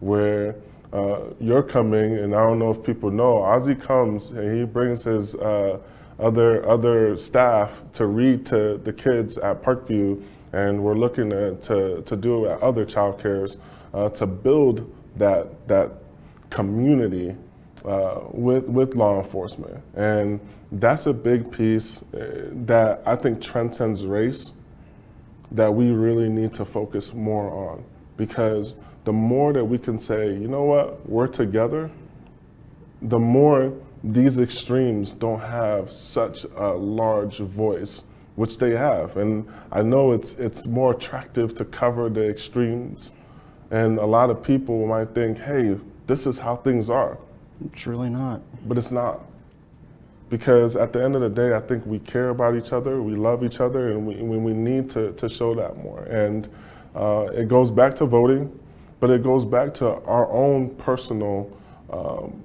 where 0.00 0.54
uh, 0.92 1.20
you're 1.40 1.62
coming, 1.62 2.18
and 2.18 2.34
I 2.34 2.44
don't 2.44 2.58
know 2.58 2.70
if 2.70 2.82
people 2.82 3.10
know, 3.10 3.42
Ozzie 3.42 3.74
comes 3.74 4.30
and 4.30 4.58
he 4.58 4.64
brings 4.64 5.02
his 5.02 5.34
uh, 5.34 5.78
other 6.18 6.66
other 6.68 7.16
staff 7.16 7.82
to 7.94 8.06
read 8.06 8.46
to 8.46 8.78
the 8.78 8.92
kids 8.92 9.36
at 9.38 9.62
Parkview, 9.62 10.22
and 10.52 10.82
we're 10.82 10.94
looking 10.94 11.30
to 11.30 12.02
to, 12.02 12.16
do 12.16 12.46
at 12.46 12.62
other 12.62 12.84
child 12.84 13.20
cares 13.20 13.58
uh, 13.92 14.08
to 14.10 14.26
build 14.26 14.90
that 15.16 15.68
that 15.68 15.90
community 16.50 17.36
uh, 17.84 18.20
with 18.30 18.64
with 18.64 18.94
law 18.94 19.18
enforcement, 19.18 19.82
and 19.94 20.40
that's 20.72 21.06
a 21.06 21.12
big 21.12 21.50
piece 21.50 22.02
uh, 22.14 22.48
that 22.52 23.02
I 23.04 23.16
think 23.16 23.42
transcends 23.42 24.06
race. 24.06 24.52
That 25.52 25.72
we 25.72 25.90
really 25.90 26.28
need 26.28 26.54
to 26.54 26.64
focus 26.64 27.14
more 27.14 27.50
on, 27.50 27.84
because 28.16 28.74
the 29.06 29.12
more 29.12 29.52
that 29.52 29.64
we 29.64 29.78
can 29.78 29.96
say, 29.96 30.26
you 30.26 30.48
know 30.48 30.64
what, 30.64 31.08
we're 31.08 31.28
together, 31.28 31.88
the 33.02 33.18
more 33.18 33.72
these 34.02 34.40
extremes 34.40 35.12
don't 35.12 35.40
have 35.40 35.92
such 35.92 36.44
a 36.56 36.70
large 36.70 37.38
voice, 37.38 38.02
which 38.34 38.58
they 38.58 38.72
have. 38.72 39.16
And 39.16 39.46
I 39.70 39.82
know 39.82 40.10
it's 40.10 40.34
it's 40.34 40.66
more 40.66 40.90
attractive 40.90 41.54
to 41.58 41.64
cover 41.64 42.10
the 42.10 42.28
extremes, 42.28 43.12
and 43.70 43.98
a 43.98 44.04
lot 44.04 44.28
of 44.28 44.42
people 44.42 44.84
might 44.88 45.14
think, 45.14 45.38
hey, 45.38 45.76
this 46.08 46.26
is 46.26 46.36
how 46.40 46.56
things 46.56 46.90
are 46.90 47.16
It's 47.64 47.86
really 47.86 48.10
not. 48.10 48.40
but 48.66 48.76
it's 48.76 48.90
not. 48.90 49.20
Because 50.30 50.74
at 50.74 50.92
the 50.92 51.00
end 51.00 51.14
of 51.14 51.20
the 51.20 51.28
day, 51.28 51.54
I 51.54 51.60
think 51.60 51.86
we 51.86 52.00
care 52.00 52.30
about 52.30 52.56
each 52.56 52.72
other, 52.72 53.00
we 53.00 53.14
love 53.14 53.44
each 53.44 53.60
other, 53.60 53.92
and 53.92 54.04
we, 54.04 54.16
we 54.16 54.52
need 54.52 54.90
to, 54.90 55.12
to 55.12 55.28
show 55.28 55.54
that 55.54 55.76
more. 55.76 56.00
And 56.10 56.48
uh, 56.96 57.28
it 57.32 57.46
goes 57.46 57.70
back 57.70 57.94
to 57.96 58.06
voting, 58.06 58.50
but 59.00 59.10
it 59.10 59.22
goes 59.22 59.44
back 59.44 59.74
to 59.74 59.88
our 60.04 60.30
own 60.30 60.70
personal 60.76 61.50
um, 61.90 62.42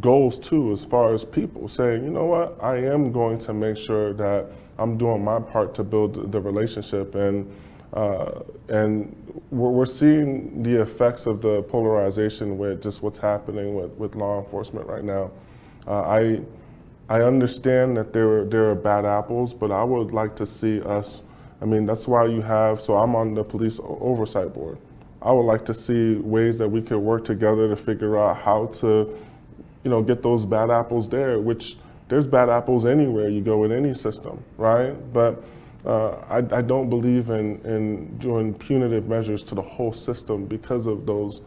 goals 0.00 0.38
too, 0.38 0.72
as 0.72 0.84
far 0.84 1.14
as 1.14 1.24
people 1.24 1.68
saying, 1.68 2.04
you 2.04 2.10
know 2.10 2.26
what, 2.26 2.56
I 2.62 2.76
am 2.76 3.12
going 3.12 3.38
to 3.40 3.54
make 3.54 3.78
sure 3.78 4.12
that 4.14 4.46
I'm 4.78 4.98
doing 4.98 5.24
my 5.24 5.40
part 5.40 5.74
to 5.76 5.84
build 5.84 6.32
the 6.32 6.40
relationship. 6.40 7.14
And 7.14 7.50
uh, 7.94 8.42
and 8.68 9.14
we're, 9.50 9.70
we're 9.70 9.86
seeing 9.86 10.62
the 10.62 10.82
effects 10.82 11.24
of 11.24 11.40
the 11.40 11.62
polarization 11.62 12.58
with 12.58 12.82
just 12.82 13.02
what's 13.02 13.18
happening 13.18 13.74
with, 13.74 13.90
with 13.92 14.14
law 14.16 14.42
enforcement 14.42 14.86
right 14.86 15.04
now. 15.04 15.30
Uh, 15.86 16.02
I 16.02 16.40
I 17.08 17.22
understand 17.22 17.96
that 17.96 18.12
there 18.12 18.44
there 18.44 18.68
are 18.70 18.74
bad 18.74 19.04
apples, 19.04 19.54
but 19.54 19.70
I 19.70 19.84
would 19.84 20.12
like 20.12 20.34
to 20.36 20.46
see 20.46 20.80
us. 20.82 21.22
I 21.62 21.64
mean, 21.64 21.86
that's 21.86 22.06
why 22.06 22.26
you 22.26 22.42
have. 22.42 22.82
So 22.82 22.96
I'm 22.98 23.14
on 23.14 23.34
the 23.34 23.44
police 23.44 23.80
oversight 23.82 24.52
board. 24.52 24.78
I 25.26 25.32
would 25.32 25.42
like 25.42 25.64
to 25.64 25.74
see 25.74 26.14
ways 26.14 26.56
that 26.58 26.68
we 26.68 26.80
could 26.80 26.98
work 26.98 27.24
together 27.24 27.68
to 27.68 27.74
figure 27.74 28.16
out 28.16 28.36
how 28.36 28.66
to, 28.66 29.18
you 29.82 29.90
know, 29.90 30.00
get 30.00 30.22
those 30.22 30.44
bad 30.44 30.70
apples 30.70 31.08
there. 31.08 31.40
Which 31.40 31.76
there's 32.06 32.28
bad 32.28 32.48
apples 32.48 32.86
anywhere 32.86 33.28
you 33.28 33.40
go 33.40 33.64
in 33.64 33.72
any 33.72 33.92
system, 33.92 34.44
right? 34.56 34.94
But 35.12 35.42
uh, 35.84 36.10
I, 36.30 36.58
I 36.58 36.62
don't 36.62 36.88
believe 36.88 37.30
in, 37.30 37.60
in 37.64 38.16
doing 38.18 38.54
punitive 38.54 39.08
measures 39.08 39.42
to 39.44 39.56
the 39.56 39.62
whole 39.62 39.92
system 39.92 40.46
because 40.46 40.86
of 40.86 41.06
those 41.06 41.40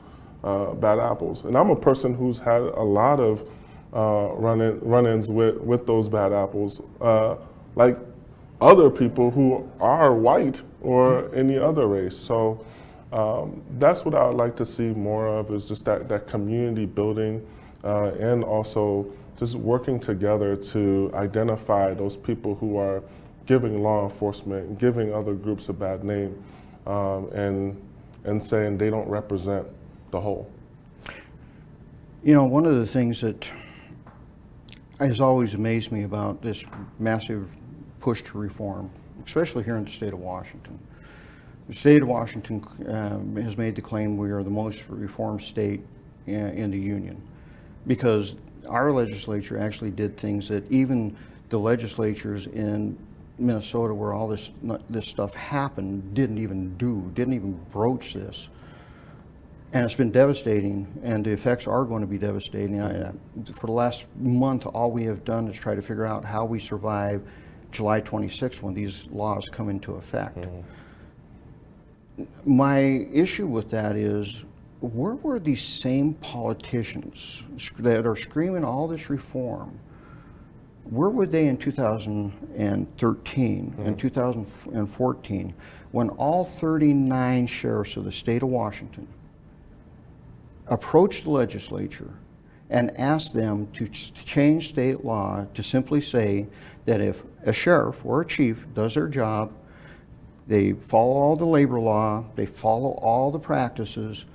uh, 0.44 0.74
bad 0.74 1.00
apples. 1.00 1.46
And 1.46 1.58
I'm 1.58 1.70
a 1.70 1.76
person 1.76 2.14
who's 2.14 2.38
had 2.38 2.62
a 2.62 2.84
lot 2.84 3.22
of 3.22 3.48
uh, 3.94 4.34
run-in, 4.34 4.82
run-ins 4.82 5.30
with, 5.30 5.58
with 5.58 5.88
those 5.88 6.10
bad 6.10 6.34
apples, 6.34 6.82
uh, 7.00 7.38
like 7.76 7.98
other 8.60 8.90
people 8.90 9.32
who 9.32 9.70
are 9.80 10.14
white 10.14 10.62
or 10.82 11.34
any 11.34 11.58
other 11.58 11.88
race. 11.88 12.18
So 12.18 12.66
um, 13.12 13.62
that's 13.80 14.06
what 14.06 14.14
I 14.14 14.28
would 14.28 14.38
like 14.38 14.56
to 14.58 14.66
see 14.66 14.90
more 14.90 15.28
of 15.28 15.52
is 15.52 15.68
just 15.68 15.86
that, 15.86 16.08
that 16.10 16.28
community 16.28 16.86
building 16.86 17.46
uh, 17.84 18.12
and 18.20 18.44
also 18.44 19.12
just 19.38 19.56
working 19.56 20.00
together 20.00 20.56
to 20.56 21.12
identify 21.16 21.94
those 21.94 22.16
people 22.18 22.56
who 22.56 22.78
are 22.78 23.02
giving 23.46 23.82
law 23.82 24.04
enforcement, 24.04 24.78
giving 24.78 25.14
other 25.14 25.34
groups 25.34 25.70
a 25.70 25.74
bad 25.74 26.04
name, 26.04 26.44
um, 26.86 27.30
and 27.34 27.82
and 28.26 28.44
saying 28.44 28.78
they 28.78 28.90
don't 28.90 29.08
represent 29.08 29.66
the 30.12 30.20
whole. 30.20 30.52
You 32.22 32.34
know, 32.34 32.44
one 32.44 32.66
of 32.66 32.76
the 32.76 32.86
things 32.86 33.22
that 33.22 33.50
has 35.00 35.22
always 35.22 35.54
amazed 35.54 35.92
me 35.92 36.04
about 36.04 36.42
this 36.42 36.66
massive 37.00 37.56
push 38.02 38.22
to 38.24 38.38
reform, 38.38 38.90
especially 39.26 39.64
here 39.64 39.78
in 39.78 39.86
the 39.86 39.90
state 39.90 40.12
of 40.12 40.20
Washington. 40.20 40.78
The 41.70 41.76
state 41.76 42.02
of 42.02 42.08
Washington 42.08 42.66
um, 42.88 43.36
has 43.36 43.56
made 43.56 43.76
the 43.76 43.82
claim 43.82 44.18
we 44.18 44.32
are 44.32 44.42
the 44.42 44.50
most 44.50 44.90
reformed 44.90 45.44
state 45.44 45.82
in, 46.26 46.72
the 46.72 46.80
union 46.80 47.22
because 47.86 48.38
our 48.68 48.92
legislature 48.92 49.56
actually 49.60 49.92
did 49.92 50.18
things 50.18 50.48
that 50.48 50.70
even 50.72 51.16
the 51.50 51.60
legislatures 51.60 52.48
in 52.48 52.98
Minnesota 53.38 53.94
where 53.94 54.14
all 54.14 54.28
this 54.28 54.52
this 54.90 55.08
stuff 55.08 55.36
happened 55.36 56.16
didn't 56.16 56.40
even 56.40 56.76
do, 56.78 57.12
didn't 57.14 57.34
even 57.34 57.54
broach 57.72 58.16
this. 58.16 58.50
And 59.72 59.86
it's 59.86 59.94
been 59.94 60.12
devastating, 60.12 60.88
and 61.04 61.24
the 61.24 61.32
effects 61.32 61.68
are 61.68 61.86
going 61.86 62.02
to 62.02 62.08
be 62.08 62.18
devastating. 62.18 62.82
I, 62.82 63.12
for 63.54 63.68
the 63.68 63.74
last 63.74 64.08
month, 64.18 64.66
all 64.66 64.90
we 64.92 65.04
have 65.04 65.24
done 65.24 65.48
is 65.48 65.56
try 65.56 65.76
to 65.76 65.82
figure 65.84 66.08
out 66.08 66.26
how 66.26 66.46
we 66.46 66.58
survive 66.58 67.22
July 67.72 68.02
26th 68.02 68.64
when 68.64 68.74
these 68.74 69.06
laws 69.12 69.48
come 69.50 69.70
into 69.70 69.94
effect. 69.94 70.38
Mm-hmm. 70.38 70.62
My 72.46 72.80
issue 72.80 73.48
with 73.48 73.70
that 73.72 73.96
is 73.96 74.46
where 74.82 75.16
were 75.16 75.40
these 75.40 75.62
same 75.62 76.14
politicians 76.16 77.44
that 77.80 78.06
are 78.06 78.16
screaming 78.16 78.64
all 78.64 78.88
this 78.88 79.10
reform? 79.10 79.80
Where 80.86 81.10
were 81.10 81.26
they 81.26 81.48
in 81.48 81.58
2013 81.58 82.32
mm-hmm. 83.72 83.82
and 83.82 84.00
2014 84.00 85.54
when 85.92 86.10
all 86.10 86.46
39 86.46 87.48
sheriffs 87.48 87.98
of 87.98 88.06
the 88.06 88.12
state 88.12 88.44
of 88.44 88.50
Washington 88.50 89.08
approached 90.68 91.26
the 91.26 91.32
legislature 91.32 92.14
and 92.70 92.96
asked 92.98 93.34
them 93.34 93.68
to 93.74 93.88
change 93.88 94.70
state 94.70 95.04
law 95.04 95.46
to 95.54 95.64
simply 95.64 96.00
say 96.00 96.48
that 96.86 97.02
if 97.02 97.24
a 97.44 97.54
sheriff 97.54 98.06
or 98.06 98.22
a 98.22 98.26
chief 98.26 98.68
does 98.74 98.94
their 98.94 99.08
job, 99.08 99.52
they 100.50 100.74
follow 100.74 101.14
all 101.14 101.36
the 101.36 101.46
labor 101.46 101.80
law, 101.80 102.26
they 102.36 102.48
follow 102.48 102.94
all 103.04 103.30
the 103.30 103.40
practices, 103.40 104.26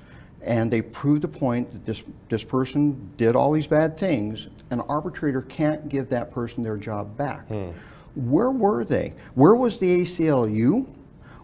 and 0.43 0.71
they 0.71 0.81
prove 0.81 1.21
the 1.21 1.29
point 1.29 1.73
that 1.73 1.85
this, 1.85 2.05
this 2.29 2.45
person 2.45 3.11
did 3.17 3.35
all 3.35 3.51
these 3.51 3.67
bad 3.67 3.99
things, 3.99 4.47
an 4.71 4.81
arbitrator 4.83 5.43
can't 5.43 5.89
give 5.89 6.09
that 6.11 6.31
person 6.31 6.63
their 6.63 6.77
job 6.77 7.17
back. 7.17 7.49
Hmm. 7.49 7.71
Where 8.15 8.53
were 8.53 8.85
they? 8.85 9.13
Where 9.35 9.57
was 9.57 9.81
the 9.81 10.03
ACLU? 10.03 10.87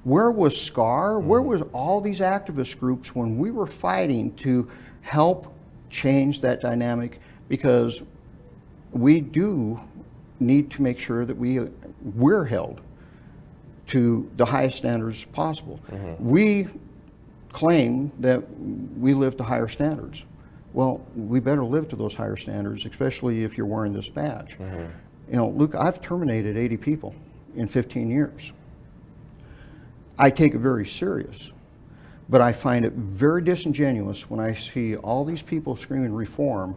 Where 0.04 0.30
was 0.30 0.58
SCAR? 0.58 1.14
Mm-hmm. 1.14 1.28
Where 1.28 1.42
was 1.42 1.62
all 1.72 2.00
these 2.00 2.20
activist 2.20 2.78
groups 2.78 3.12
when 3.12 3.38
we 3.38 3.50
were 3.50 3.66
fighting 3.66 4.32
to 4.36 4.70
help 5.00 5.52
change 5.90 6.42
that 6.42 6.60
dynamic? 6.60 7.18
Because 7.48 8.04
we 8.92 9.20
do 9.20 9.80
need 10.38 10.70
to 10.70 10.82
make 10.82 11.00
sure 11.00 11.24
that 11.24 11.36
we 11.36 11.58
we're 12.14 12.44
held 12.44 12.80
to 13.90 14.30
the 14.36 14.44
highest 14.44 14.76
standards 14.76 15.24
possible. 15.24 15.80
Mm-hmm. 15.90 16.28
We 16.28 16.68
claim 17.52 18.12
that 18.20 18.42
we 18.96 19.14
live 19.14 19.36
to 19.38 19.42
higher 19.42 19.66
standards. 19.66 20.24
Well, 20.72 21.04
we 21.16 21.40
better 21.40 21.64
live 21.64 21.88
to 21.88 21.96
those 21.96 22.14
higher 22.14 22.36
standards, 22.36 22.86
especially 22.86 23.42
if 23.42 23.58
you're 23.58 23.66
wearing 23.66 23.92
this 23.92 24.08
badge. 24.08 24.56
Mm-hmm. 24.58 24.86
You 25.30 25.36
know, 25.36 25.48
Luc, 25.48 25.74
I've 25.74 26.00
terminated 26.00 26.56
80 26.56 26.76
people 26.76 27.14
in 27.56 27.66
15 27.66 28.08
years. 28.08 28.52
I 30.18 30.30
take 30.30 30.54
it 30.54 30.58
very 30.58 30.86
serious. 30.86 31.52
But 32.28 32.40
I 32.40 32.52
find 32.52 32.84
it 32.84 32.92
very 32.92 33.42
disingenuous 33.42 34.30
when 34.30 34.38
I 34.38 34.52
see 34.52 34.94
all 34.94 35.24
these 35.24 35.42
people 35.42 35.74
screaming 35.74 36.14
reform 36.14 36.76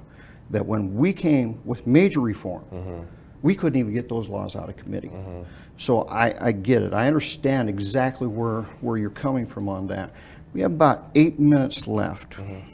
that 0.49 0.65
when 0.65 0.95
we 0.95 1.13
came 1.13 1.59
with 1.63 1.85
major 1.85 2.21
reform, 2.21 2.63
mm-hmm. 2.73 3.03
We 3.43 3.53
couldn't 3.53 3.77
even 3.77 3.93
get 3.93 4.09
those 4.09 4.29
laws 4.29 4.55
out 4.55 4.69
of 4.69 4.77
committee. 4.77 5.09
Mm-hmm. 5.09 5.43
So 5.77 6.03
I, 6.03 6.47
I, 6.47 6.51
get 6.53 6.81
it. 6.81 6.93
I 6.93 7.07
understand 7.07 7.69
exactly 7.69 8.25
where, 8.25 8.61
where 8.81 8.97
you're 8.97 9.09
coming 9.09 9.45
from 9.45 9.67
on 9.67 9.85
that. 9.87 10.11
We 10.53 10.61
have 10.61 10.71
about 10.71 11.09
eight 11.13 11.39
minutes 11.39 11.85
left. 11.85 12.37
Mm-hmm. 12.37 12.69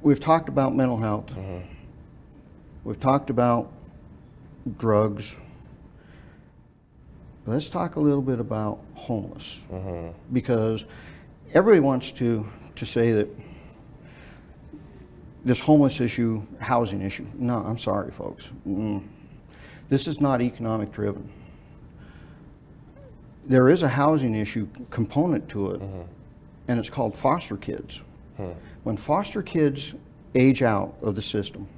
We've 0.00 0.18
talked 0.18 0.48
about 0.48 0.74
mental 0.74 0.96
health. 0.96 1.26
Mm-hmm. 1.26 1.66
We've 2.84 2.98
talked 2.98 3.28
about 3.28 3.70
drugs. 4.78 5.36
Let's 7.44 7.68
talk 7.68 7.96
a 7.96 8.00
little 8.00 8.22
bit 8.22 8.40
about 8.40 8.80
homeless 8.94 9.64
because 10.32 10.84
everybody 11.52 11.80
wants 11.80 12.10
to, 12.12 12.46
to 12.76 12.86
say 12.86 13.12
that 13.12 13.28
this 15.46 15.60
homeless 15.60 16.00
issue, 16.00 16.42
housing 16.60 17.00
issue. 17.00 17.24
No, 17.34 17.56
I'm 17.56 17.78
sorry, 17.78 18.10
folks. 18.10 18.52
Mm. 18.68 19.06
This 19.88 20.06
is 20.06 20.20
not 20.20 20.42
economic 20.42 20.92
driven. 20.92 21.32
There 23.46 23.70
is 23.70 23.82
a 23.82 23.88
housing 23.88 24.34
issue 24.34 24.68
component 24.90 25.48
to 25.50 25.70
it, 25.70 25.80
mm-hmm. 25.80 26.02
and 26.68 26.78
it's 26.78 26.90
called 26.90 27.16
foster 27.16 27.56
kids. 27.56 28.02
Hmm. 28.36 28.50
When 28.82 28.96
foster 28.96 29.40
kids 29.40 29.94
age 30.34 30.62
out 30.62 30.96
of 31.00 31.14
the 31.14 31.22
system, 31.22 31.68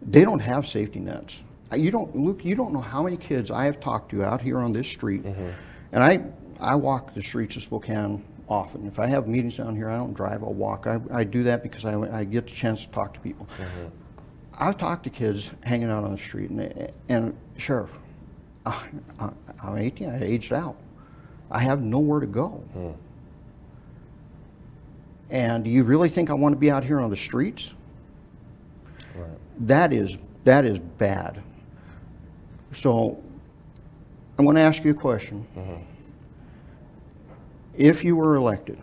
they 0.00 0.24
don't 0.24 0.40
have 0.40 0.66
safety 0.66 0.98
nets 0.98 1.44
you 1.76 1.90
don't, 1.90 2.14
Luc, 2.16 2.44
you 2.44 2.54
don't 2.54 2.72
know 2.72 2.80
how 2.80 3.02
many 3.02 3.16
kids 3.16 3.50
I 3.50 3.64
have 3.64 3.80
talked 3.80 4.10
to 4.10 4.24
out 4.24 4.42
here 4.42 4.58
on 4.58 4.72
this 4.72 4.88
street. 4.88 5.22
Mm-hmm. 5.22 5.48
And 5.92 6.02
I, 6.02 6.20
I 6.58 6.74
walk 6.74 7.14
the 7.14 7.22
streets 7.22 7.56
of 7.56 7.62
Spokane 7.62 8.24
often. 8.50 8.86
If 8.86 8.98
I 8.98 9.06
have 9.06 9.28
meetings 9.28 9.56
down 9.56 9.76
here, 9.76 9.88
I 9.88 9.96
don't 9.96 10.12
drive, 10.12 10.42
I'll 10.42 10.52
walk. 10.52 10.86
I, 10.86 11.00
I 11.12 11.24
do 11.24 11.44
that 11.44 11.62
because 11.62 11.84
I, 11.84 11.98
I 12.18 12.24
get 12.24 12.46
the 12.46 12.52
chance 12.52 12.84
to 12.84 12.90
talk 12.90 13.14
to 13.14 13.20
people. 13.20 13.46
Mm-hmm. 13.56 13.86
I've 14.58 14.76
talked 14.76 15.04
to 15.04 15.10
kids 15.10 15.54
hanging 15.62 15.90
out 15.90 16.04
on 16.04 16.10
the 16.10 16.18
street, 16.18 16.50
and, 16.50 16.92
and 17.08 17.36
Sheriff, 17.56 17.98
I, 18.66 18.88
am 19.62 19.78
18, 19.78 20.10
I 20.10 20.22
aged 20.22 20.52
out. 20.52 20.76
I 21.50 21.60
have 21.60 21.80
nowhere 21.80 22.20
to 22.20 22.26
go. 22.26 22.62
Mm. 22.76 22.96
And 25.30 25.64
do 25.64 25.70
you 25.70 25.84
really 25.84 26.08
think 26.08 26.28
I 26.28 26.34
want 26.34 26.52
to 26.52 26.58
be 26.58 26.70
out 26.70 26.84
here 26.84 27.00
on 27.00 27.08
the 27.08 27.16
streets? 27.16 27.74
Right. 29.14 29.30
That 29.60 29.92
is 29.92 30.18
that 30.44 30.64
is 30.64 30.78
bad. 30.78 31.42
So 32.72 33.22
I'm 34.38 34.44
going 34.44 34.56
to 34.56 34.62
ask 34.62 34.84
you 34.84 34.92
a 34.92 34.94
question. 34.94 35.46
Mm-hmm. 35.56 35.82
If 37.80 38.04
you 38.04 38.14
were 38.14 38.34
elected, 38.34 38.78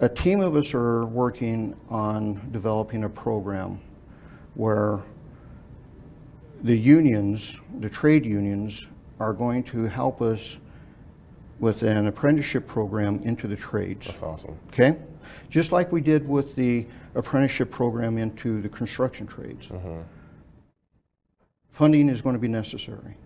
a 0.00 0.08
team 0.08 0.40
of 0.40 0.56
us 0.56 0.72
are 0.72 1.04
working 1.04 1.76
on 1.90 2.50
developing 2.52 3.04
a 3.04 3.08
program 3.10 3.78
where 4.54 5.00
the 6.62 6.74
unions, 6.74 7.60
the 7.80 7.90
trade 7.90 8.24
unions, 8.24 8.88
are 9.20 9.34
going 9.34 9.62
to 9.64 9.84
help 9.84 10.22
us 10.22 10.58
with 11.60 11.82
an 11.82 12.06
apprenticeship 12.06 12.66
program 12.66 13.20
into 13.24 13.46
the 13.46 13.54
trades. 13.54 14.06
That's 14.06 14.22
awesome. 14.22 14.58
Okay? 14.68 14.96
Just 15.50 15.70
like 15.70 15.92
we 15.92 16.00
did 16.00 16.26
with 16.26 16.56
the 16.56 16.86
apprenticeship 17.14 17.70
program 17.70 18.16
into 18.16 18.62
the 18.62 18.70
construction 18.70 19.26
trades. 19.26 19.68
Mm-hmm. 19.68 20.00
Funding 21.68 22.08
is 22.08 22.22
going 22.22 22.36
to 22.36 22.40
be 22.40 22.48
necessary. 22.48 23.18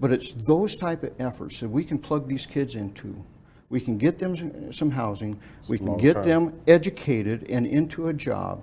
But 0.00 0.12
it's 0.12 0.32
those 0.32 0.76
type 0.76 1.02
of 1.02 1.12
efforts 1.20 1.60
that 1.60 1.68
we 1.68 1.84
can 1.84 1.98
plug 1.98 2.26
these 2.26 2.46
kids 2.46 2.74
into. 2.74 3.22
We 3.68 3.80
can 3.80 3.98
get 3.98 4.18
them 4.18 4.72
some 4.72 4.90
housing, 4.90 5.38
we 5.68 5.78
can 5.78 5.96
get 5.96 6.14
time. 6.14 6.24
them 6.24 6.60
educated 6.66 7.48
and 7.48 7.66
into 7.66 8.08
a 8.08 8.12
job. 8.12 8.62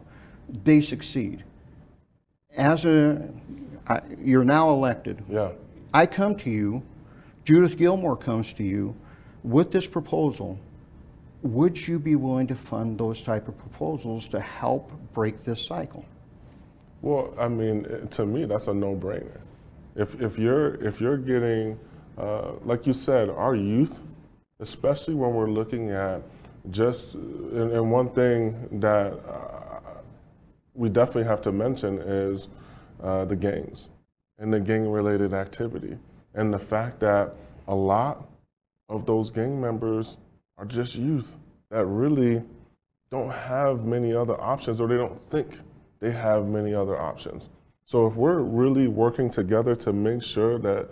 They 0.64 0.82
succeed. 0.82 1.44
As 2.58 2.86
a, 2.86 3.30
I, 3.88 4.02
you're 4.20 4.44
now 4.44 4.72
elected. 4.72 5.24
Yeah. 5.30 5.52
I 5.94 6.08
come 6.08 6.36
to 6.38 6.50
you, 6.50 6.84
Judith 7.46 7.78
Gilmore 7.78 8.18
comes 8.18 8.52
to 8.54 8.64
you 8.64 8.96
with 9.44 9.72
this 9.72 9.88
proposal. 9.88 10.60
Would 11.44 11.88
you 11.88 12.00
be 12.00 12.16
willing 12.16 12.48
to 12.48 12.56
fund 12.56 12.98
those 12.98 13.22
type 13.22 13.48
of 13.48 13.58
proposals 13.58 14.28
to 14.30 14.40
help 14.40 14.92
break 15.14 15.40
this 15.40 15.66
cycle? 15.66 16.04
Well, 17.02 17.34
I 17.40 17.48
mean, 17.48 18.08
to 18.12 18.26
me, 18.26 18.46
that's 18.46 18.68
a 18.68 18.74
no-brainer. 18.74 19.40
If 19.98 20.22
if 20.22 20.38
you're 20.38 20.76
if 20.76 21.02
you're 21.02 21.18
getting, 21.18 21.80
uh, 22.18 22.52
like 22.64 22.86
you 22.86 22.94
said, 22.94 23.30
our 23.30 23.56
youth, 23.56 24.00
especially 24.60 25.16
when 25.16 25.34
we're 25.34 25.50
looking 25.50 25.90
at 25.90 26.22
just, 26.70 27.16
and, 27.16 27.72
and 27.72 27.92
one 27.92 28.10
thing 28.10 28.80
that 28.80 29.14
uh, 29.28 29.80
we 30.76 30.90
definitely 30.90 31.24
have 31.24 31.42
to 31.42 31.52
mention 31.52 32.00
is 32.00 32.48
uh, 33.02 33.26
the 33.26 33.36
gangs 33.36 33.90
and 34.38 34.54
the 34.54 34.60
gang-related 34.60 35.34
activity, 35.34 35.98
and 36.36 36.54
the 36.54 36.60
fact 36.60 37.00
that 37.00 37.34
a 37.68 37.76
lot 37.76 38.30
of 38.90 39.06
those 39.06 39.32
gang 39.32 39.60
members 39.60 40.18
are 40.58 40.66
just 40.66 40.94
youth 40.96 41.38
that 41.72 41.86
really 41.86 42.44
don't 43.10 43.32
have 43.32 43.84
many 43.86 44.14
other 44.14 44.40
options, 44.40 44.80
or 44.80 44.88
they 44.88 44.98
don't 44.98 45.20
think 45.32 45.60
they 46.00 46.12
have 46.12 46.46
many 46.46 46.74
other 46.74 47.00
options. 47.00 47.50
So 47.88 48.06
if 48.06 48.16
we're 48.16 48.42
really 48.42 48.90
working 48.90 49.30
together 49.30 49.74
to 49.78 49.94
make 49.94 50.22
sure 50.22 50.60
that 50.60 50.90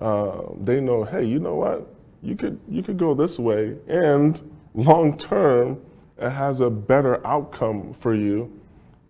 uh, 0.00 0.44
they 0.64 0.80
know, 0.80 1.04
hey, 1.04 1.22
you 1.26 1.38
know 1.38 1.56
what, 1.56 1.86
you 2.22 2.36
could 2.36 2.58
you 2.66 2.82
could 2.82 2.96
go 2.96 3.12
this 3.12 3.38
way, 3.38 3.76
and 3.86 4.40
long 4.72 5.18
term, 5.18 5.78
it 6.16 6.30
has 6.30 6.60
a 6.60 6.70
better 6.70 7.24
outcome 7.26 7.92
for 7.92 8.14
you. 8.14 8.50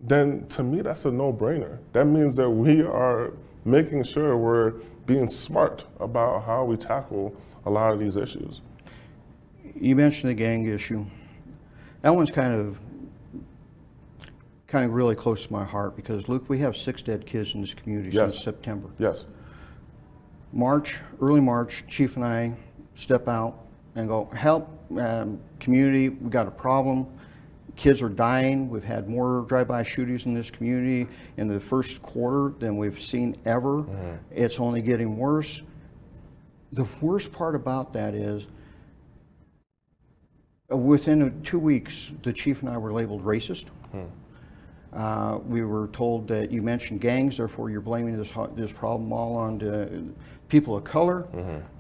Then 0.01 0.49
to 0.49 0.65
me, 0.65 0.83
that's 0.83 1.05
a 1.05 1.13
no-brainer. 1.13 1.79
That 1.93 2.07
means 2.07 2.35
that 2.35 2.51
we 2.51 2.83
are 2.83 3.33
making 3.65 4.03
sure 4.03 4.37
we're 4.37 4.71
being 5.07 5.29
smart 5.29 5.85
about 6.01 6.43
how 6.43 6.65
we 6.65 6.77
tackle 6.77 7.37
a 7.67 7.71
lot 7.71 7.93
of 7.93 8.01
these 8.01 8.17
issues. 8.17 8.63
You 9.77 9.95
mentioned 9.95 10.31
the 10.31 10.35
gang 10.35 10.67
issue. 10.67 11.07
That 12.03 12.11
one's 12.11 12.33
kind 12.33 12.55
of 12.55 12.81
kind 14.69 14.85
of 14.85 14.93
really 14.93 15.15
close 15.15 15.47
to 15.47 15.53
my 15.53 15.65
heart 15.65 15.97
because 15.97 16.29
Luc, 16.29 16.49
we 16.49 16.59
have 16.59 16.77
six 16.77 17.03
dead 17.03 17.27
kids 17.27 17.55
in 17.55 17.63
this 17.63 17.75
community 17.75 18.11
Yes. 18.15 18.35
since 18.35 18.45
September. 18.45 18.91
Yes. 18.99 19.25
March, 20.53 21.01
early 21.21 21.41
March, 21.41 21.85
Chief 21.89 22.17
and 22.17 22.25
I 22.25 22.55
step 22.95 23.29
out 23.29 23.65
and 23.97 24.07
go, 24.09 24.27
help, 24.27 24.69
um, 24.99 25.41
community, 25.59 26.11
we 26.11 26.31
got 26.31 26.47
a 26.47 26.51
problem. 26.51 27.07
Kids 27.77 28.03
are 28.03 28.09
dying. 28.09 28.69
We've 28.69 28.85
had 28.85 29.09
more 29.09 29.43
drive-by 29.49 29.85
shootings 29.85 30.27
in 30.27 30.35
this 30.35 30.51
community 30.51 31.07
in 31.37 31.49
the 31.49 31.61
first 31.61 32.03
quarter 32.03 32.53
than 32.59 32.77
we've 32.77 32.99
seen 32.99 33.37
ever. 33.45 33.87
It's 34.31 34.59
only 34.61 34.83
getting 34.83 35.17
worse. 35.17 35.63
The 36.73 36.87
worst 37.01 37.33
part 37.33 37.55
about 37.55 37.93
that 37.95 38.15
is, 38.15 38.49
uh, 40.71 40.77
within 40.77 41.41
two 41.43 41.59
weeks, 41.59 42.13
the 42.23 42.33
chief 42.33 42.61
and 42.63 42.71
I 42.71 42.77
were 42.77 42.93
labeled 42.93 43.25
racist. 43.25 43.67
Uh, 44.93 45.39
we 45.47 45.63
were 45.63 45.89
told 45.89 46.27
that 46.29 46.51
you 46.51 46.63
mentioned 46.63 47.01
gangs, 47.01 47.37
therefore 47.37 47.69
you're 47.71 47.81
blaming 47.81 48.17
this 48.17 48.33
this 48.55 48.73
problem 48.73 49.13
all 49.13 49.37
on 49.37 49.59
the 49.59 50.03
people 50.49 50.77
of 50.77 50.85
color. 50.85 51.27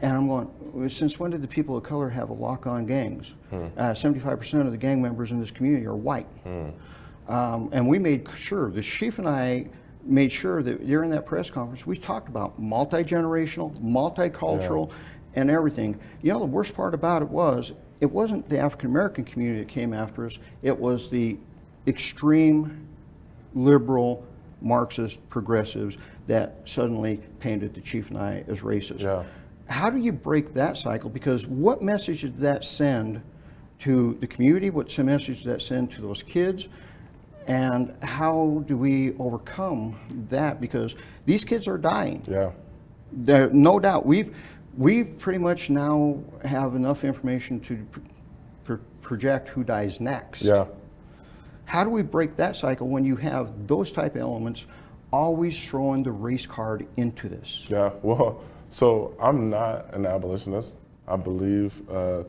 And 0.02 0.12
I'm 0.16 0.28
going, 0.28 0.88
since 0.88 1.18
when 1.18 1.30
did 1.30 1.40
the 1.42 1.48
people 1.48 1.76
of 1.76 1.82
color 1.84 2.08
have 2.10 2.28
a 2.28 2.34
lock 2.34 2.66
on 2.66 2.84
gangs? 2.86 3.34
Uh, 3.78 3.90
75% 3.92 4.60
of 4.66 4.72
the 4.72 4.76
gang 4.76 5.00
members 5.00 5.32
in 5.32 5.40
this 5.40 5.50
community 5.50 5.86
are 5.86 5.96
white. 5.96 6.26
Um, 7.28 7.68
and 7.72 7.86
we 7.88 7.98
made 7.98 8.26
sure, 8.36 8.70
the 8.70 8.82
chief 8.82 9.18
and 9.18 9.28
I 9.28 9.66
made 10.04 10.32
sure 10.32 10.62
that 10.62 10.86
during 10.86 11.10
that 11.10 11.26
press 11.26 11.50
conference, 11.50 11.86
we 11.86 11.96
talked 11.96 12.28
about 12.28 12.58
multi 12.58 13.02
generational, 13.02 13.78
multicultural, 13.82 14.90
and 15.34 15.50
everything. 15.50 15.98
You 16.22 16.32
know, 16.32 16.38
the 16.38 16.46
worst 16.46 16.74
part 16.74 16.94
about 16.94 17.22
it 17.22 17.28
was, 17.28 17.72
it 18.00 18.10
wasn't 18.10 18.48
the 18.48 18.58
African 18.58 18.90
American 18.90 19.24
community 19.24 19.60
that 19.60 19.68
came 19.68 19.92
after 19.92 20.24
us, 20.26 20.38
it 20.62 20.78
was 20.78 21.10
the 21.10 21.38
extreme 21.86 22.87
liberal 23.64 24.24
Marxist 24.60 25.26
progressives 25.28 25.98
that 26.26 26.60
suddenly 26.64 27.20
painted 27.40 27.74
the 27.74 27.80
chief 27.80 28.10
and 28.10 28.18
I 28.18 28.44
as 28.48 28.60
racist. 28.62 29.02
Yeah. 29.02 29.24
How 29.68 29.90
do 29.90 29.98
you 29.98 30.12
break 30.12 30.54
that 30.54 30.76
cycle? 30.76 31.10
Because 31.10 31.46
what 31.46 31.82
message 31.82 32.22
does 32.22 32.32
that 32.32 32.64
send 32.64 33.22
to 33.80 34.16
the 34.20 34.26
community? 34.26 34.70
What 34.70 34.96
message 34.98 35.36
does 35.36 35.44
that 35.44 35.62
send 35.62 35.92
to 35.92 36.02
those 36.02 36.22
kids? 36.22 36.68
And 37.46 37.96
how 38.02 38.62
do 38.66 38.76
we 38.76 39.14
overcome 39.16 39.98
that? 40.28 40.60
Because 40.60 40.96
these 41.24 41.44
kids 41.44 41.68
are 41.68 41.78
dying. 41.78 42.22
Yeah. 42.26 42.50
There, 43.12 43.48
no 43.50 43.80
doubt. 43.80 44.04
We've 44.04 44.36
we 44.76 45.02
pretty 45.02 45.38
much 45.38 45.70
now 45.70 46.22
have 46.44 46.74
enough 46.76 47.04
information 47.04 47.58
to 47.60 47.86
pr- 47.90 48.00
pr- 48.64 48.74
project 49.00 49.48
who 49.48 49.64
dies 49.64 49.98
next. 50.00 50.42
Yeah. 50.42 50.66
How 51.68 51.84
do 51.84 51.90
we 51.90 52.00
break 52.00 52.36
that 52.36 52.56
cycle 52.56 52.88
when 52.88 53.04
you 53.04 53.16
have 53.16 53.68
those 53.68 53.92
type 53.92 54.14
of 54.14 54.22
elements 54.22 54.66
always 55.12 55.62
throwing 55.62 56.02
the 56.02 56.10
race 56.10 56.46
card 56.46 56.86
into 56.96 57.28
this? 57.28 57.66
Yeah, 57.68 57.90
well, 58.02 58.40
so 58.70 59.14
I'm 59.20 59.50
not 59.50 59.92
an 59.92 60.06
abolitionist. 60.06 60.76
I 61.06 61.16
believe 61.16 61.74
uh, 61.90 62.22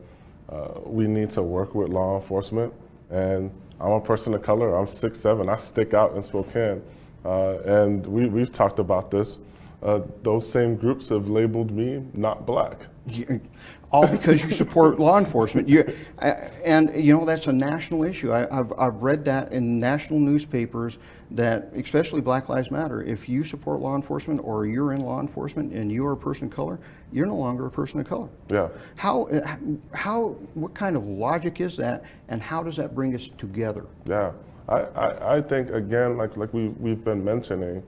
uh, 0.50 0.80
we 0.84 1.06
need 1.06 1.30
to 1.30 1.42
work 1.42 1.74
with 1.74 1.88
law 1.88 2.20
enforcement, 2.20 2.70
and 3.08 3.50
I'm 3.80 3.92
a 3.92 4.00
person 4.00 4.34
of 4.34 4.42
color. 4.42 4.76
I'm 4.76 4.86
six 4.86 5.18
seven. 5.18 5.48
I 5.48 5.56
stick 5.56 5.94
out 5.94 6.14
in 6.14 6.22
Spokane, 6.22 6.82
uh, 7.24 7.60
and 7.60 8.06
we, 8.06 8.26
we've 8.26 8.52
talked 8.52 8.78
about 8.78 9.10
this. 9.10 9.38
Uh, 9.82 10.00
those 10.22 10.48
same 10.48 10.76
groups 10.76 11.08
have 11.08 11.28
labeled 11.28 11.70
me 11.70 12.02
not 12.14 12.46
black. 12.46 12.78
You- 13.06 13.40
all 13.92 14.06
because 14.06 14.44
you 14.44 14.50
support 14.50 15.00
law 15.00 15.18
enforcement. 15.18 15.68
You, 15.68 15.92
uh, 16.20 16.34
and 16.64 16.94
you 16.94 17.16
know 17.16 17.24
that's 17.24 17.46
a 17.48 17.52
national 17.52 18.04
issue. 18.04 18.30
I, 18.30 18.46
I've, 18.56 18.72
I've 18.78 19.02
read 19.02 19.24
that 19.24 19.52
in 19.52 19.80
national 19.80 20.20
newspapers 20.20 20.98
that, 21.32 21.72
especially 21.74 22.20
Black 22.20 22.48
Lives 22.48 22.70
Matter, 22.70 23.02
if 23.02 23.28
you 23.28 23.42
support 23.42 23.80
law 23.80 23.96
enforcement 23.96 24.40
or 24.44 24.66
you're 24.66 24.92
in 24.92 25.00
law 25.00 25.20
enforcement 25.20 25.72
and 25.72 25.90
you 25.90 26.06
are 26.06 26.12
a 26.12 26.16
person 26.16 26.46
of 26.46 26.54
color, 26.54 26.78
you're 27.12 27.26
no 27.26 27.36
longer 27.36 27.66
a 27.66 27.70
person 27.70 28.00
of 28.00 28.08
color. 28.08 28.28
Yeah. 28.48 28.68
How, 28.96 29.24
uh, 29.24 29.56
how, 29.94 30.36
what 30.54 30.74
kind 30.74 30.96
of 30.96 31.04
logic 31.04 31.60
is 31.60 31.76
that, 31.78 32.04
and 32.28 32.40
how 32.40 32.62
does 32.62 32.76
that 32.76 32.94
bring 32.94 33.14
us 33.14 33.28
together? 33.38 33.86
Yeah, 34.06 34.32
I, 34.68 34.78
I, 34.78 35.36
I 35.36 35.42
think 35.42 35.70
again, 35.70 36.16
like 36.16 36.36
like 36.36 36.54
we 36.54 36.68
we've 36.68 37.02
been 37.04 37.24
mentioning, 37.24 37.82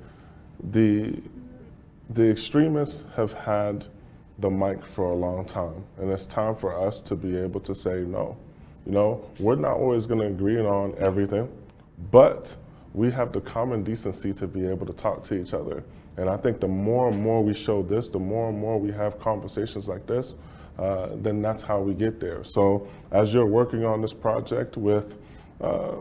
the 0.72 1.14
the 2.10 2.30
extremists 2.30 3.04
have 3.16 3.32
had 3.32 3.86
the 4.38 4.50
mic 4.50 4.84
for 4.84 5.12
a 5.12 5.14
long 5.14 5.44
time, 5.44 5.84
and 5.98 6.10
it's 6.10 6.26
time 6.26 6.56
for 6.56 6.78
us 6.78 7.00
to 7.02 7.14
be 7.14 7.36
able 7.36 7.60
to 7.60 7.74
say 7.74 8.00
no. 8.00 8.36
You 8.86 8.92
know, 8.92 9.24
we're 9.38 9.56
not 9.56 9.76
always 9.76 10.06
going 10.06 10.20
to 10.20 10.26
agree 10.26 10.58
on 10.58 10.94
everything, 10.98 11.48
but 12.10 12.56
we 12.94 13.10
have 13.12 13.32
the 13.32 13.40
common 13.40 13.84
decency 13.84 14.32
to 14.34 14.46
be 14.46 14.66
able 14.66 14.86
to 14.86 14.92
talk 14.92 15.22
to 15.24 15.34
each 15.34 15.54
other. 15.54 15.84
And 16.16 16.28
I 16.28 16.36
think 16.36 16.60
the 16.60 16.68
more 16.68 17.08
and 17.08 17.22
more 17.22 17.42
we 17.42 17.54
show 17.54 17.82
this, 17.82 18.10
the 18.10 18.18
more 18.18 18.48
and 18.48 18.58
more 18.58 18.78
we 18.78 18.92
have 18.92 19.18
conversations 19.18 19.88
like 19.88 20.06
this, 20.06 20.34
uh, 20.78 21.10
then 21.16 21.40
that's 21.40 21.62
how 21.62 21.80
we 21.80 21.94
get 21.94 22.20
there. 22.20 22.44
So 22.44 22.86
as 23.10 23.32
you're 23.32 23.46
working 23.46 23.84
on 23.84 24.02
this 24.02 24.12
project 24.12 24.76
with 24.76 25.18
uh, 25.60 25.96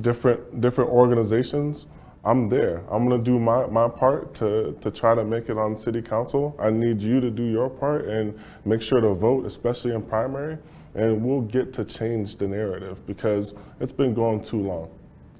different 0.00 0.60
different 0.60 0.90
organizations, 0.90 1.86
I'm 2.24 2.48
there. 2.48 2.82
I'm 2.90 3.08
gonna 3.08 3.22
do 3.22 3.38
my, 3.38 3.66
my 3.66 3.88
part 3.88 4.34
to, 4.36 4.76
to 4.80 4.90
try 4.90 5.14
to 5.14 5.24
make 5.24 5.48
it 5.48 5.56
on 5.56 5.76
city 5.76 6.02
council. 6.02 6.56
I 6.58 6.70
need 6.70 7.00
you 7.00 7.20
to 7.20 7.30
do 7.30 7.44
your 7.44 7.70
part 7.70 8.06
and 8.06 8.38
make 8.64 8.82
sure 8.82 9.00
to 9.00 9.14
vote, 9.14 9.46
especially 9.46 9.94
in 9.94 10.02
primary, 10.02 10.58
and 10.94 11.24
we'll 11.24 11.42
get 11.42 11.72
to 11.74 11.84
change 11.84 12.36
the 12.36 12.48
narrative 12.48 13.06
because 13.06 13.54
it's 13.80 13.92
been 13.92 14.14
going 14.14 14.42
too 14.42 14.60
long. 14.60 14.90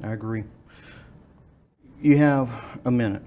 I 0.03 0.13
agree. 0.13 0.45
You 2.01 2.17
have 2.19 2.81
a 2.85 2.91
minute. 2.91 3.23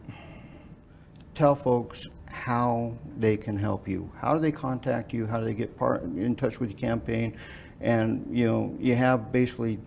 Tell 1.33 1.55
folks 1.55 2.07
how 2.27 2.97
they 3.17 3.35
can 3.35 3.57
help 3.57 3.87
you. 3.87 4.09
How 4.17 4.33
do 4.33 4.39
they 4.39 4.51
contact 4.51 5.13
you? 5.13 5.27
How 5.27 5.39
do 5.39 5.45
they 5.45 5.53
get 5.53 5.77
part 5.77 6.03
in 6.03 6.35
touch 6.35 6.59
with 6.59 6.71
your 6.71 6.79
campaign? 6.79 7.35
And 7.81 8.25
you 8.31 8.47
know, 8.47 8.75
you 8.79 8.95
have 8.95 9.31
basically 9.31 9.79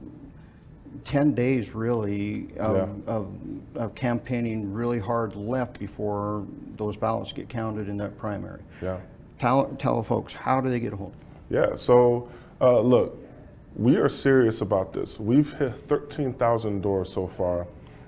ten 1.03 1.35
days 1.35 1.75
really 1.75 2.49
of, 2.59 2.77
Yeah. 2.77 3.13
of, 3.13 3.29
of 3.75 3.95
campaigning 3.95 4.73
really 4.73 4.99
hard 4.99 5.35
left 5.35 5.79
before 5.79 6.47
those 6.77 6.97
ballots 6.97 7.33
get 7.33 7.49
counted 7.49 7.89
in 7.89 7.97
that 7.99 8.17
primary. 8.19 8.61
Yeah. 8.81 8.99
Tell 9.39 9.67
tell 9.79 10.03
folks 10.03 10.33
how 10.33 10.61
do 10.61 10.71
they 10.71 10.81
get 10.81 10.93
a 10.93 10.97
hold? 10.97 11.15
Yeah, 11.51 11.77
so 11.77 12.29
uh, 12.61 12.81
look, 12.81 13.17
we 13.77 13.97
are 13.97 14.09
serious 14.09 14.61
about 14.61 14.93
this. 14.93 15.19
We've 15.19 15.53
hit 15.59 15.75
13,000 15.89 16.81
doors 16.81 17.13
so 17.13 17.27
far. 17.27 17.67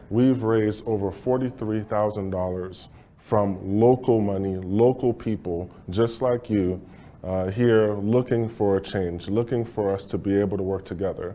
We've 0.08 0.42
raised 0.44 0.86
over 0.86 1.10
$43,000 1.10 2.88
from 3.18 3.80
local 3.80 4.20
money, 4.20 4.56
local 4.56 5.12
people 5.12 5.68
just 5.90 6.22
like 6.22 6.48
you 6.48 6.80
uh, 7.24 7.46
here 7.50 7.94
looking 7.94 8.48
for 8.48 8.76
a 8.76 8.80
change, 8.80 9.28
looking 9.28 9.64
for 9.64 9.92
us 9.92 10.04
to 10.06 10.18
be 10.18 10.38
able 10.38 10.56
to 10.56 10.62
work 10.62 10.84
together. 10.84 11.34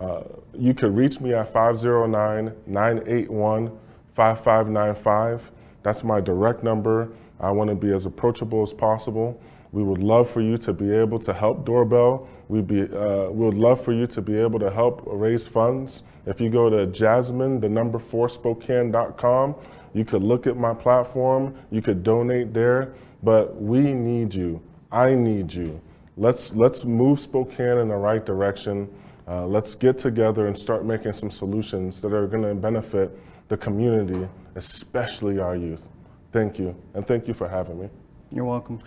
Uh, 0.00 0.22
you 0.58 0.72
could 0.72 0.96
reach 0.96 1.20
me 1.20 1.34
at 1.34 1.52
509 1.52 2.54
981 2.66 3.78
5595. 4.14 5.50
That's 5.82 6.02
my 6.02 6.20
direct 6.20 6.64
number. 6.64 7.10
I 7.38 7.50
want 7.50 7.70
to 7.70 7.76
be 7.76 7.92
as 7.92 8.06
approachable 8.06 8.62
as 8.62 8.72
possible. 8.72 9.40
We 9.72 9.82
would 9.82 10.02
love 10.02 10.28
for 10.28 10.40
you 10.40 10.56
to 10.58 10.72
be 10.72 10.92
able 10.92 11.18
to 11.20 11.32
help 11.32 11.64
Doorbell. 11.64 12.26
We'd 12.48 12.66
be, 12.66 12.82
uh, 12.82 13.30
we 13.30 13.44
would 13.44 13.54
love 13.54 13.82
for 13.82 13.92
you 13.92 14.06
to 14.08 14.20
be 14.20 14.36
able 14.36 14.58
to 14.58 14.70
help 14.70 15.02
raise 15.06 15.46
funds. 15.46 16.02
If 16.26 16.40
you 16.40 16.50
go 16.50 16.68
to 16.68 16.86
Jasmin, 16.86 17.60
the 17.60 17.68
number 17.68 17.98
four 17.98 18.28
Spokane.com, 18.28 19.54
you 19.94 20.04
could 20.04 20.22
look 20.22 20.46
at 20.46 20.56
my 20.56 20.74
platform. 20.74 21.54
You 21.70 21.82
could 21.82 22.02
donate 22.02 22.52
there. 22.52 22.94
But 23.22 23.60
we 23.60 23.80
need 23.92 24.34
you. 24.34 24.60
I 24.90 25.14
need 25.14 25.52
you. 25.52 25.80
Let's 26.16 26.54
let's 26.54 26.84
move 26.84 27.20
Spokane 27.20 27.78
in 27.78 27.88
the 27.88 27.96
right 27.96 28.24
direction. 28.24 28.88
Uh, 29.30 29.46
let's 29.46 29.76
get 29.76 29.96
together 29.96 30.48
and 30.48 30.58
start 30.58 30.84
making 30.84 31.12
some 31.12 31.30
solutions 31.30 32.00
that 32.00 32.12
are 32.12 32.26
going 32.26 32.42
to 32.42 32.52
benefit 32.52 33.16
the 33.46 33.56
community, 33.56 34.28
especially 34.56 35.38
our 35.38 35.54
youth. 35.54 35.86
Thank 36.32 36.58
you, 36.58 36.74
and 36.94 37.06
thank 37.06 37.28
you 37.28 37.34
for 37.34 37.48
having 37.48 37.80
me. 37.80 37.88
You're 38.32 38.44
welcome. 38.44 38.80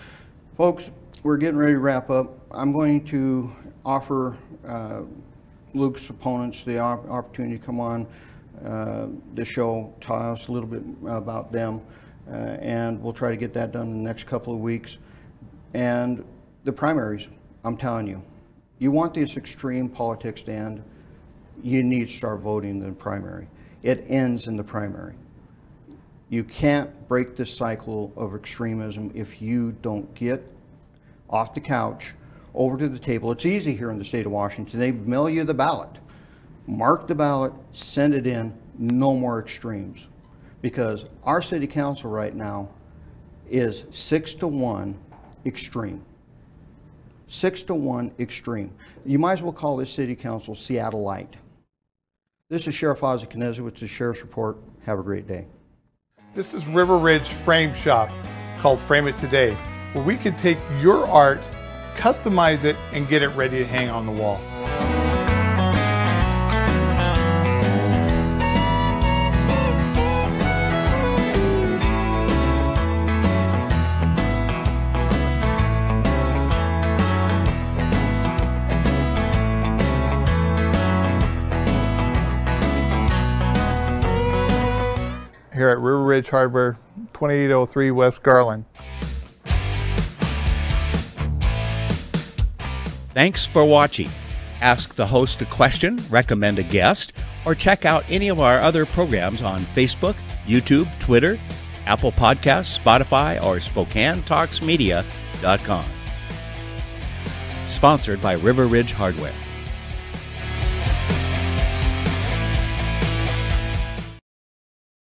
Folks, 0.58 0.92
we're 1.24 1.38
getting 1.38 1.58
ready 1.58 1.72
to 1.72 1.80
wrap 1.80 2.10
up. 2.10 2.38
I'm 2.52 2.74
going 2.74 3.06
to 3.06 3.56
offer 3.86 4.38
uh, 4.68 5.04
Luc's 5.74 6.10
opponents 6.10 6.66
the 6.66 6.78
op- 6.78 7.10
opportunity 7.10 7.58
to 7.58 7.64
come 7.64 7.80
on 7.80 8.06
uh, 8.66 9.08
the 9.36 9.46
show, 9.46 9.94
tell 10.02 10.34
us 10.34 10.50
a 10.50 10.52
little 10.52 10.68
bit 10.68 10.84
about 11.08 11.54
them, 11.54 11.82
uh, 12.30 12.34
and 12.34 13.02
we'll 13.02 13.14
try 13.14 13.30
to 13.30 13.38
get 13.38 13.54
that 13.54 13.72
done 13.72 13.88
in 13.88 13.98
the 13.98 14.04
next 14.04 14.26
couple 14.26 14.54
of 14.54 14.60
weeks. 14.60 14.98
And 15.74 16.26
the 16.66 16.74
primaries, 16.74 17.30
I'm 17.64 17.78
telling 17.78 18.08
you, 18.08 18.22
you 18.84 18.92
want 18.92 19.14
this 19.14 19.38
extreme 19.38 19.88
politics 19.88 20.44
to 20.44 20.52
end, 20.52 20.84
you 21.64 21.82
need 21.84 22.06
to 22.06 22.14
start 22.14 22.42
voting 22.42 22.72
in 22.72 22.80
the 22.82 22.92
primary. 22.92 23.48
It 23.82 24.04
ends 24.10 24.48
in 24.48 24.58
the 24.58 24.64
primary. 24.64 25.16
You 26.30 26.44
can't 26.44 27.08
break 27.08 27.38
this 27.38 27.56
cycle 27.56 28.12
of 28.18 28.36
extremism 28.36 29.10
if 29.16 29.42
you 29.42 29.72
don't 29.82 30.14
get 30.16 30.46
off 31.30 31.54
the 31.54 31.62
couch 31.62 32.14
over 32.54 32.78
to 32.78 32.90
the 32.90 33.00
table. 33.00 33.32
It's 33.32 33.46
easy 33.46 33.74
here 33.74 33.90
in 33.90 33.98
the 33.98 34.04
state 34.04 34.26
of 34.26 34.34
Washington. 34.34 34.80
They 34.82 34.92
mail 34.92 35.30
you 35.30 35.46
the 35.46 35.54
ballot. 35.54 36.00
Mark 36.68 37.08
the 37.08 37.16
ballot, 37.16 37.54
send 37.72 38.14
it 38.14 38.28
in, 38.28 38.54
no 38.78 39.16
more 39.16 39.40
extremes. 39.40 40.10
Because 40.62 41.06
our 41.24 41.42
city 41.42 41.68
council 41.68 42.10
right 42.10 42.36
now 42.36 42.68
is 43.50 43.86
six 43.92 44.34
to 44.36 44.48
one 44.48 45.00
extreme. 45.46 46.04
Six 47.28 47.62
to 47.64 47.74
one 47.74 48.12
extreme. 48.20 48.72
You 49.06 49.20
might 49.20 49.34
as 49.34 49.44
well 49.44 49.54
call 49.54 49.78
this 49.78 49.92
city 49.92 50.16
council 50.16 50.56
Seattle 50.56 51.02
Light. 51.02 51.38
This 52.50 52.68
is 52.68 52.76
Sheriff 52.76 53.04
Ozzie 53.04 53.26
Knezovich 53.26 53.60
with 53.62 53.76
the 53.76 53.88
Sheriff's 53.88 54.22
Report. 54.22 54.58
Have 54.84 55.00
a 55.00 55.04
great 55.04 55.28
day. 55.28 55.48
This 56.34 56.54
is 56.54 56.66
River 56.68 56.98
Ridge 56.98 57.28
Frame 57.28 57.74
Shop 57.74 58.10
called 58.60 58.80
Frame 58.82 59.08
It 59.08 59.18
Today, 59.18 59.54
where 59.94 60.04
we 60.04 60.18
can 60.18 60.36
take 60.38 60.58
your 60.82 61.06
art, 61.08 61.42
customize 61.96 62.64
it, 62.64 62.76
and 62.92 63.08
get 63.08 63.24
it 63.24 63.30
ready 63.30 63.60
to 63.60 63.66
hang 63.66 63.90
on 63.90 64.06
the 64.06 64.12
wall. 64.12 64.40
Here 85.54 85.70
at 85.70 85.78
River 85.78 86.04
Ridge 86.04 86.30
Hardware, 86.30 86.78
2803 87.14 87.92
West 87.92 88.24
Garland. 88.24 88.66
Thanks 93.14 93.46
for 93.46 93.64
watching. 93.64 94.10
Ask 94.60 94.96
the 94.96 95.06
host 95.06 95.42
a 95.42 95.46
question, 95.46 96.00
recommend 96.10 96.58
a 96.58 96.64
guest, 96.64 97.14
or 97.46 97.54
check 97.54 97.86
out 97.86 98.04
any 98.10 98.30
of 98.30 98.40
our 98.40 98.60
other 98.60 98.86
programs 98.86 99.42
on 99.42 99.60
Facebook, 99.60 100.16
YouTube, 100.48 100.90
Twitter, 101.00 101.40
Apple 101.86 102.12
Podcasts, 102.12 102.80
Spotify, 102.80 103.42
or 103.44 103.58
SpokaneTalksMedia.com. 103.58 105.86
Sponsored 107.68 108.22
by 108.22 108.34
River 108.34 108.68
Ridge 108.68 108.94
Hardware. 108.94 109.34